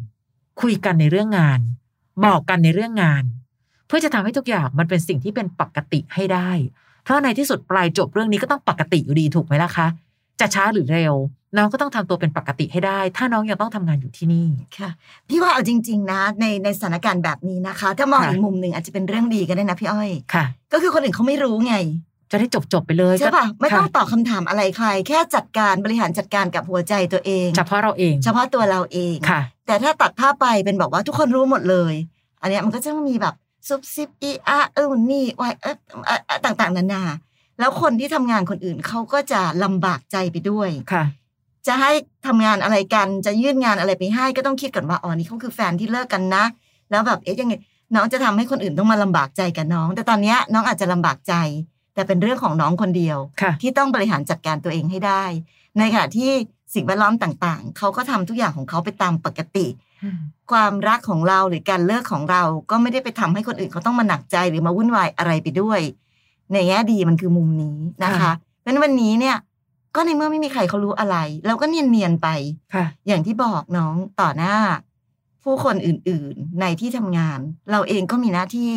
[0.61, 1.59] คุยกันในเรื่องงาน
[2.25, 3.23] บอกกันในเรื่องงาน
[3.87, 6.49] เพื่อจะทำให้ทุกอย่างมันเป็นสิ่งที่เป็นปกติให้ได้
[7.03, 9.87] เพราะในที่สุดปลายจบเรื่องนี้ก็ต้องปกติอยู่ดีถูกไหมล่ะคะ
[10.39, 11.15] จะช้าหรือเร็ว
[11.57, 14.89] น้องก็ต้องทำตัวเป็นปกติให้ได้ ถ้าน้องยังต้องทำงานอยู่ที่นี่ค่ะ
[15.29, 21.75] พี่ว่าเอาจริง ๆ นะ ในในสถานการณ์แบบนี้นะคะ ถ้ามองค่ะอีกมุมหนึ่งอาจจะเป็นเรื่องดีก็ได้นะพี่อ้อยค่ะ ก็คือคนอื่นเขาไม่รู้ไง
[22.31, 31.93] จะได้จบจบๆไปเลยใช่ป่ะก็ไม่ต้องค่ะตอบคำถามอะไรใคร แค่จัดการบริหารจัดการกับหัวใจตัวเอง เฉพาะเราเอง เฉพาะตัวเราเองค่ะ แต่ถ้าตัดภาพไปเป็นบอกว่าทุกคนรู้หมดเลย
[32.41, 33.35] อันเนี้ยมันก็จะต้องมีแบบ
[33.67, 37.03] ซุบซิบอีอาเออนี่วายเออเอ่อเอ่อต่างๆนานา
[37.59, 41.05] แล้วคนที่ทำงานคนอื่นเขาก็จะลำบากใจไปด้วยค่ะ
[41.67, 41.91] จะให้
[42.27, 46.43] ทำงานอะไรกันจะยื่นงานอะไรไปให้ก็ต้องคิดก่อนว่าอ๋อนี่เขาคือแฟนที่เลิกกันนะ
[46.91, 47.53] แล้วแบบเอ๊ะยังไง
[47.95, 51.33] น้องจะทำให้คนอื่นต้องมาลำบากใจกับน้อง แต่ตอนเนี้ยน้องอาจจะลำบากใจ
[51.93, 55.23] แต่เป็นเรื่องของน้องคนเดียวค่ะที่ต้องบริหารจัดการตัวเองให้ได้
[55.77, 56.31] ในขณะที่
[56.75, 59.67] สิ่งแวดล้อมต่างๆ เขาก็ทำทุกอย่างของเขาไปตามปกติ
[60.51, 65.81] ความรักของเราหรือการเลิกของเราก็ไม่ได้ไปทำให้คนอื่นเขาต้องมาหนักใจหรือมาวุ่นวายอะไรไปด้วย
[66.53, 69.37] ในแง่ดีมันคือมุมนี้นะคะค่ะเพราะฉะนั้นวันนี้เนี่ย
[69.95, 72.27] ก็ในเมื่อไม่มีใครเขารู้อะไรเราก็เนียนๆไป
[72.73, 74.55] ค่ะ อย่างที่บอกน้องต่อหน้า
[75.43, 77.39] ผู้คนอื่นๆในที่ทำงาน
[77.71, 78.73] เราเองก็มีหน้าที่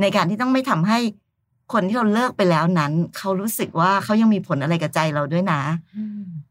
[0.00, 0.98] ในการที่ต้องไม่ทำให้
[1.72, 5.62] คนที่เราเลิกไปแล้วนั้น เขารู้สึกว่าเขายังมีผลอะไรกับใจเราด้วยนะ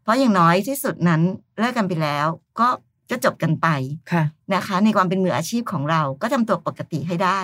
[0.04, 1.21] เพราะอย่างน้อยที่สุดนั้น
[1.60, 2.28] เลิกกันไปแล้ว
[2.60, 2.67] ก็
[3.10, 3.67] ก็จบกันไป
[4.12, 4.23] ค่ะ
[4.54, 7.39] นะคะ ในความเป็นมืออาชีพของเราก็ทำตัวปกติให้ได้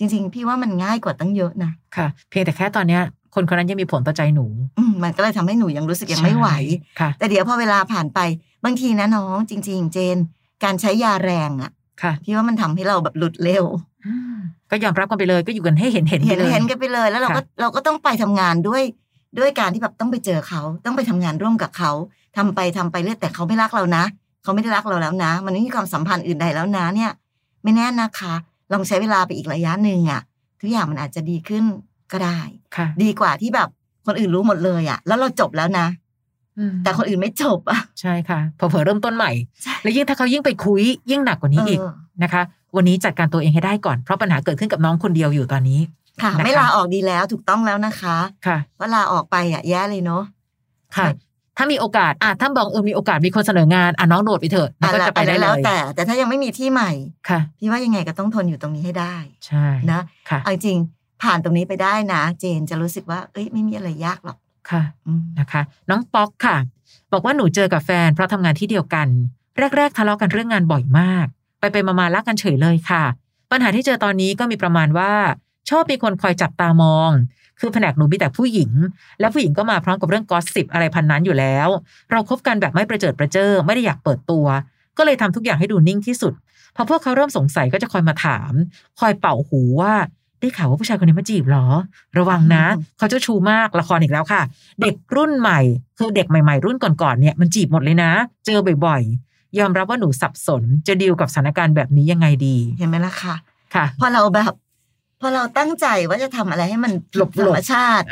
[0.00, 3.02] จริง ๆ พี่ว่ามันง่ายกว่าตั้งเยอะนะค่ะ เพียงแต่แค่ตอนเนี้ย
[3.34, 4.46] คนคนนั้นยังมีผลต่อใจหนู
[4.78, 8.20] อืมมันก็เลยทำให้หนูยังรู้สึกยังไม่ไหวใช่ค่ะแต่เดี๋ยวพอเวลาผ่านไป
[8.64, 10.16] บางทีนะน้องจริง ๆ เจน
[10.64, 11.70] การใช้ยาแรงอะ
[12.02, 13.64] ค่ะพี่ว่ามันทำให้เราแบบหลุดเร็ว
[14.70, 18.82] ก็ยอมรับกันไปเลยก็อยู่กันให้เห็นเห็นเห็นไปเลยเห็นกันไปเลยแล้วเราก็ค่ะเราก็ต้องไปทำงานด้วย
[19.38, 21.90] ด้วยการที่แบบต้องไปเจอเขาต้องไปทำงานร่วมกับเขา
[22.36, 24.04] ทำไปทำไปเรื่อยแต่เขาไม่รักเรานะ
[24.42, 27.10] เขาไม่ได้รักเราแล้วนะ มันไม่มีความสัมพันธ์อื่นใดแล้วนะเนี่ย
[27.62, 28.34] ไม่แน่นะคะ
[28.72, 30.20] ลองใช้เวลาไปอีกระยะหนึ่งอะ
[30.60, 31.64] ทุกอย่างมันอาจจะดีขึ้น
[32.12, 32.38] ก็ได้
[32.76, 33.68] ค่ะดีกว่าที่แบบ
[34.06, 35.86] คนอื่นรู้หมดเลยอะแล้วเราจบแล้วนะ
[36.58, 39.30] อืมแต่คนอื่นไม่จบอะใช่ค่ะเผลอๆเริ่มต้นใหม่
[39.62, 42.42] ใช่และยิ่งถ้าเขายิ่งไปคุย ยิ่งหนักกว่านี้อีกเออนะคะ
[42.76, 45.80] วันนี้จัดการตัวเองให้ได้ก่อนเพราะปัญหาเกิดขึ้นกับน้องคนเดียวอยู่ตอนนี้
[46.22, 50.22] ค่ะนะคะไม่ลาออกดีแล้วถูกต้องแล้วนะคะ ค่ะว่าลาออกไปอะแย่เลยเนาะ
[50.96, 51.06] ค่ะ
[51.60, 56.92] ถ้ามีโอกาสอะถ้าบอกเออมีโอกาสมีคนเสนองานอะน้องโดดไปเถอะมันก็จะไปได้เลแล้วยแต่ แต่ถ้ายังไม่มีที่ใหม่
[57.28, 59.14] ค่ะพี่ว่ายังไงก็ต้องทนอยู่ตรงนี้ให้ได้
[59.46, 60.78] ใช่นะค่ะเอาจริง
[61.22, 64.38] ผ่านตรงนี้ไปได้นะ เจนจะรู้สึกว่า เอ้ยไม่มีอะไรยากหรอก
[64.70, 66.56] ค่ะอืมนะคะ น้องป๊อกค่ะ
[67.12, 69.08] บอกว่าหนูเจอกับแฟนเพราะทำงานที่เดียวกัน
[69.76, 71.26] แรก ๆ ทะเลาะกันเรื่องงานบ่อยมาก
[71.60, 73.04] ไปไปมาๆรักกันเฉยเลยค่ะ
[73.50, 75.12] ปัญหาที่เจอตอนนี้ก็มีประมาณว่า
[75.70, 77.10] ชอบมีคนคอยจับตามอง
[77.60, 78.70] คือแผนกหนูมีแต่ผู้หญิง
[79.20, 81.68] และผู้หญิงก็มาพร้อมกับเรื่องกอสซิบอะไรพันนั้นอยู่แล้ว
[82.10, 84.46] เราคบกันแบบไม่ประเจิดประเจิอไม่ได้อยากเปิดตัว
[84.98, 86.32] ก็เลยทำทุกอย่างให้ดูนิ่งที่สุด
[86.76, 88.52] พอพวกเขาเริ่มสงสัยก็จะคอยมาถาม
[89.00, 89.94] คอยเป่าหูว่า
[90.40, 91.66] ได้ข่าวว่าผู้ชายคนนี้มาจีบเหรอ
[92.18, 92.64] ระวังนะ
[92.98, 94.42] เขาเจ้าชู้มากละครอีกแล้วค่ะ
[94.80, 95.60] เด็กรุ่นใหม่
[95.98, 98.10] คือเด็กใหม่ๆ รุ่นก่อนๆเนี่ยมันจีบหมดเลยนะ
[98.46, 103.34] เจอบ่อยๆ ยอมรับว่าหนูสับสน จะดีลกับสถานการณ์แบบนี้ยังไงดี เห็นไหมล่ะค่ะ
[103.74, 104.52] ค่ะ พอเราแบบ
[105.20, 108.06] พอเราตั้งใจว่าจะทำอะไรให้มันหลบๆธรรมชาติ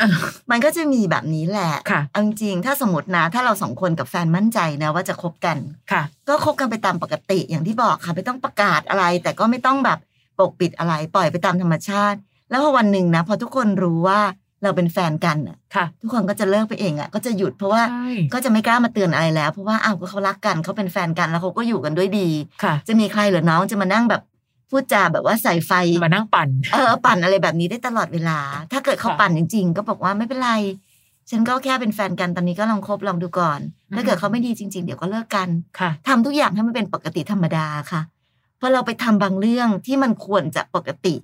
[0.50, 5.56] มันก็จะมีแบบนี้แหละค่ะเอาจริงๆถ้าสมมตินะ ถ้าเราสองคนกับแฟนมั่นใจนะว่าจะคบกัน
[5.92, 9.98] ค่ะ ก็คบกันไปตามปกติอย่างที่บอกค่ะไม่ต้องประกาศอะไร แต่ก็ไม่ต้องแบบ
[10.38, 12.18] ปกปิดอะไร ปล่อยไปตามธรรมชาติ
[12.50, 14.20] แล้วพอวันหนึ่งนะพอทุกคนรู้ว่า
[14.62, 22.28] เราเป็นแฟนกันน่ะค่ะ ทุกคนก็จะเลิกไปเองอะ ก็จะหยุดเพราะว่าใช่ก็จะไม่กล้ามาเตือนอะไรแล้ว เพราะว่าอ้าวก็เขารักกันเขาเป็นแฟนกันแล้วเขาก็อยู่กันด้วยดี
[22.62, 24.22] ค่ะจะมีใครเหรือน้องจะมานั่งแบบ
[24.70, 25.72] พูดจาแบบว่าใส่ไฟ
[26.04, 28.38] มานั่งปั่น เออปั่นอะไรแบบนี้ได้ตลอดเวลา
[28.72, 30.52] ถ้าเกิดเขาค่ะปั่นจริง ๆ ก็บอกว่าไม่เป็นไร
[31.30, 33.60] ฉันก็แค่เป็นแฟนกันตอนนี้ก็ลองคบลองดูก่อน
[33.94, 38.00] ถ้าเกิดเขาไม่ดีจริง ๆ เดี๋ยวก็เลิกกันค่ะทำทุกอย่างให้มันเป็นปกติธรรมดาค่ะ
[38.60, 41.14] พอเราไปทำบางเรื่องที่มันควรจะปกติ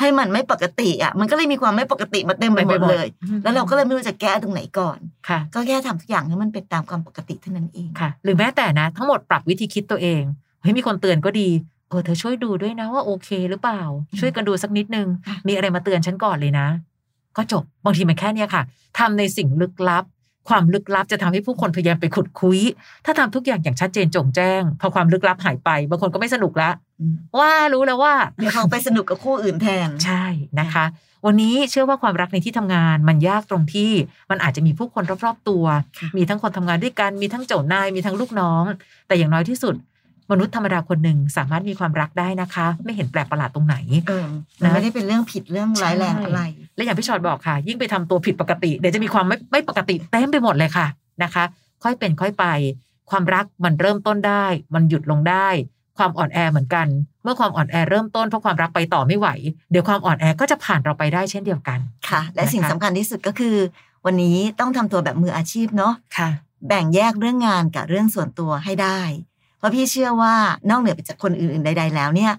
[0.00, 3.06] ให้มันไม่ปกติอะ มันก็เลยมีความไม่ปกติมาเต็มไปหมดเลย
[3.42, 10.22] แล้วเราก็เลยไม่รู้จะแก้ตรงไหนก่อนค่ะ ก็แค่ทำทุกอย่างให้มันเป็นตามความปกติเท่านั้นเองค่ะ หรือแม้แต่นะ ทั้งหมดปรับวิธีคิดตัวเอง
[10.62, 13.82] เฮ้ยมีคนเตือนก็ดีเออเธอช่วยดูด้วยนะว่าโอเคหรือเปล่า
[14.18, 16.66] ช่วยกันดูสักนิดนึงค่ะมีอะไรมาเตือนฉันก่อนเลยนะ
[17.36, 18.62] ก็จบบางทีมันแค่เนี้ยค่ะ
[18.98, 20.04] ทำในสิ่งลึกลับ
[20.48, 22.58] ความลึกลับจะทำให้ผู้คนพยายามไปขุดคุย
[23.04, 30.24] ถ้าทำทุกอย่างอย่างชัดเจนโจงแจ้ง พอความลึกลับหายไป บางคนก็ไม่สนุกละอืมว่ารู้แล้วว่าเดี๋ยวเขาไปสนุกกับคู่อื่นแทนใช่
[30.60, 30.84] นะคะ
[31.26, 33.92] วันนี้เชื่อว่าความรักในที่ทำงานมันยากตรงที่
[34.30, 35.64] มันอาจจะมีผู้คนรอบๆตัว
[35.98, 38.64] ค่ะมีทั้งคนทำงานด้วยกันมีทั้งเจ้านายมีทั้งลูกน้อง
[39.06, 39.74] แต่อย่างน้อยที่สุด
[40.30, 43.76] มนุษย์ธรรมดาคนหนึ่งสามารถมีความรักได้นะคะ ไม่เห็นแปลกประหลาดตรงไหน
[44.08, 44.26] เออ
[44.62, 46.40] มันไม่ได้เป็นเรื่องผิดเรื่องร้ายแรงอะไร
[46.76, 50.86] และอย่างพี่ชอตบอกค่ะ ยิ่งไปทำตัวผิดปกติ เดี๋ยวจะมีความไม่ไม่ปกติเต็มไปหมดเลยค่ะ
[51.22, 51.44] นะคะ
[51.82, 52.44] ค่อยเป็นค่อยไป
[53.10, 55.48] ความรักมันเริ่มต้นได้ มันหยุดลงได้
[55.98, 56.86] ความอ่อนแอเหมือนกัน
[57.22, 59.28] เมื่อความอ่อนแอเริ่มต้นเพราะความรักไปต่อไม่ไหว
[59.70, 63.56] เดี๋ยวความอ่อนแอก็จะผ่านเราไปได้เช่นเดียวกันค่ะ และนะคะสิ่งสำคัญที่สุดก็คือ
[64.06, 66.30] วันนี้ต้องทำตัวแบบมืออาชีพเนาะค่ะ
[66.68, 69.00] แบ่งแยกเรื่องงานกับเรื่องส่วนตัวให้ได้
[69.33, 69.33] เพ
[69.64, 70.34] ราะพี่เชื่อว่า
[70.70, 72.32] นอกเหนือไปจากคนอื่นๆใด ๆ แล้วเนี่ย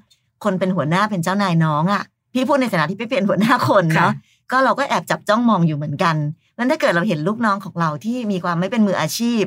[0.44, 6.16] คนเป็นหัวหน้าเป็นเจ้านายน้องอะ่ะ พี่พูดในฐานะที่พี่เป็นหัวหน้าคนเนาะค่ะก็เราก็แอบจับจ้องมองอยู่เหมือนกัน
[6.58, 9.44] นั้นถ้าเกิดเราเห็นลูกน้องของเราที่มีความไม่เป็นมืออาชีพ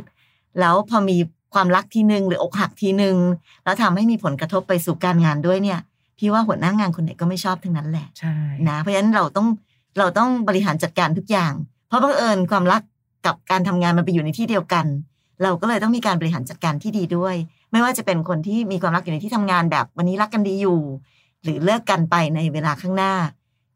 [0.61, 1.17] แล้วพอมี
[1.55, 3.17] ความรักทีหนึ่งหรืออกหักทีหนึ่ง
[3.65, 5.81] แล้วทำให้มีผลกระทบไปสู่การงานด้วยเนี่ย
[6.19, 8.35] พี่ว่าหัวหน้างานคนไหนก็ไม่ชอบทั้งนั้นแหละใช่
[8.69, 9.47] นะเพราะฉะนั้นเราต้อง
[9.99, 11.53] เราต้องบริหารจัดการทุกอย่าง
[11.89, 12.83] เพราะบังเอิญความรัก
[13.27, 14.87] กับการทำงานมันไปอยู่ในที่เดียวกัน
[15.43, 17.35] เราก็เลยต้องมีการบริหารจัดการที่ดีด้วย
[17.73, 20.81] ไม่ว่าจะเป็นคนที่มีความรักอยู่ในที่ทำงานแบบวันนี้รักกันดีอยู่
[21.43, 23.15] หรือเลิกกันไปในเวลาข้างหน้า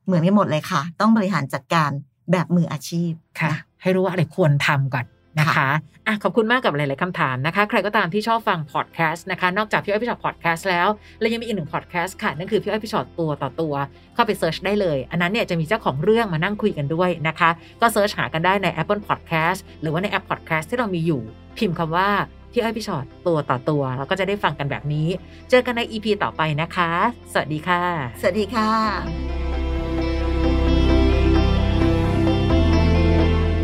[0.06, 1.90] เหมือนกันหมดเลยค่ะ ต้องบริหารจัดการ
[2.32, 5.04] แบบมืออาชีพค่ะนะให้รู้ว่าอะไรควรทำก่อน
[5.40, 5.68] นะคะ
[6.06, 10.88] อะขอบคุณมากกับหลาย ๆคำถามนะคะ ใครก็ตามที่ชอบฟังพอดแคสต์นะคะ นอกจากพี่อ้อยพี่ชอตพอดแคสต์แล้ว
[11.20, 13.74] เรายังมีอีกหนึ่งพอดแคสต์ค่ะ นั่นคือพี่อ้อยพี่ชอตตัวต่อตัว
[14.14, 21.22] เข้าไป search ได้เลย อันนั้นเนี่ยจะมีเจ้าของเรื่องมานั่งคุยกันด้วยนะคะ ก็ search หากันได้ใน Apple Podcast หรือว่าในแอป Podcast ที่เรามีอยู่
[21.58, 22.08] พิมพ์คำว่า
[22.52, 25.08] พี่อ้อยพี่ชอตตัวต่อตัวเราก็จะได้ฟังกันแบบนี้
[25.50, 26.90] เจอกันใน EP ต่อไปนะคะ
[27.32, 27.82] สวัสดีค่ะ
[28.20, 29.61] สวัสดีค่ะ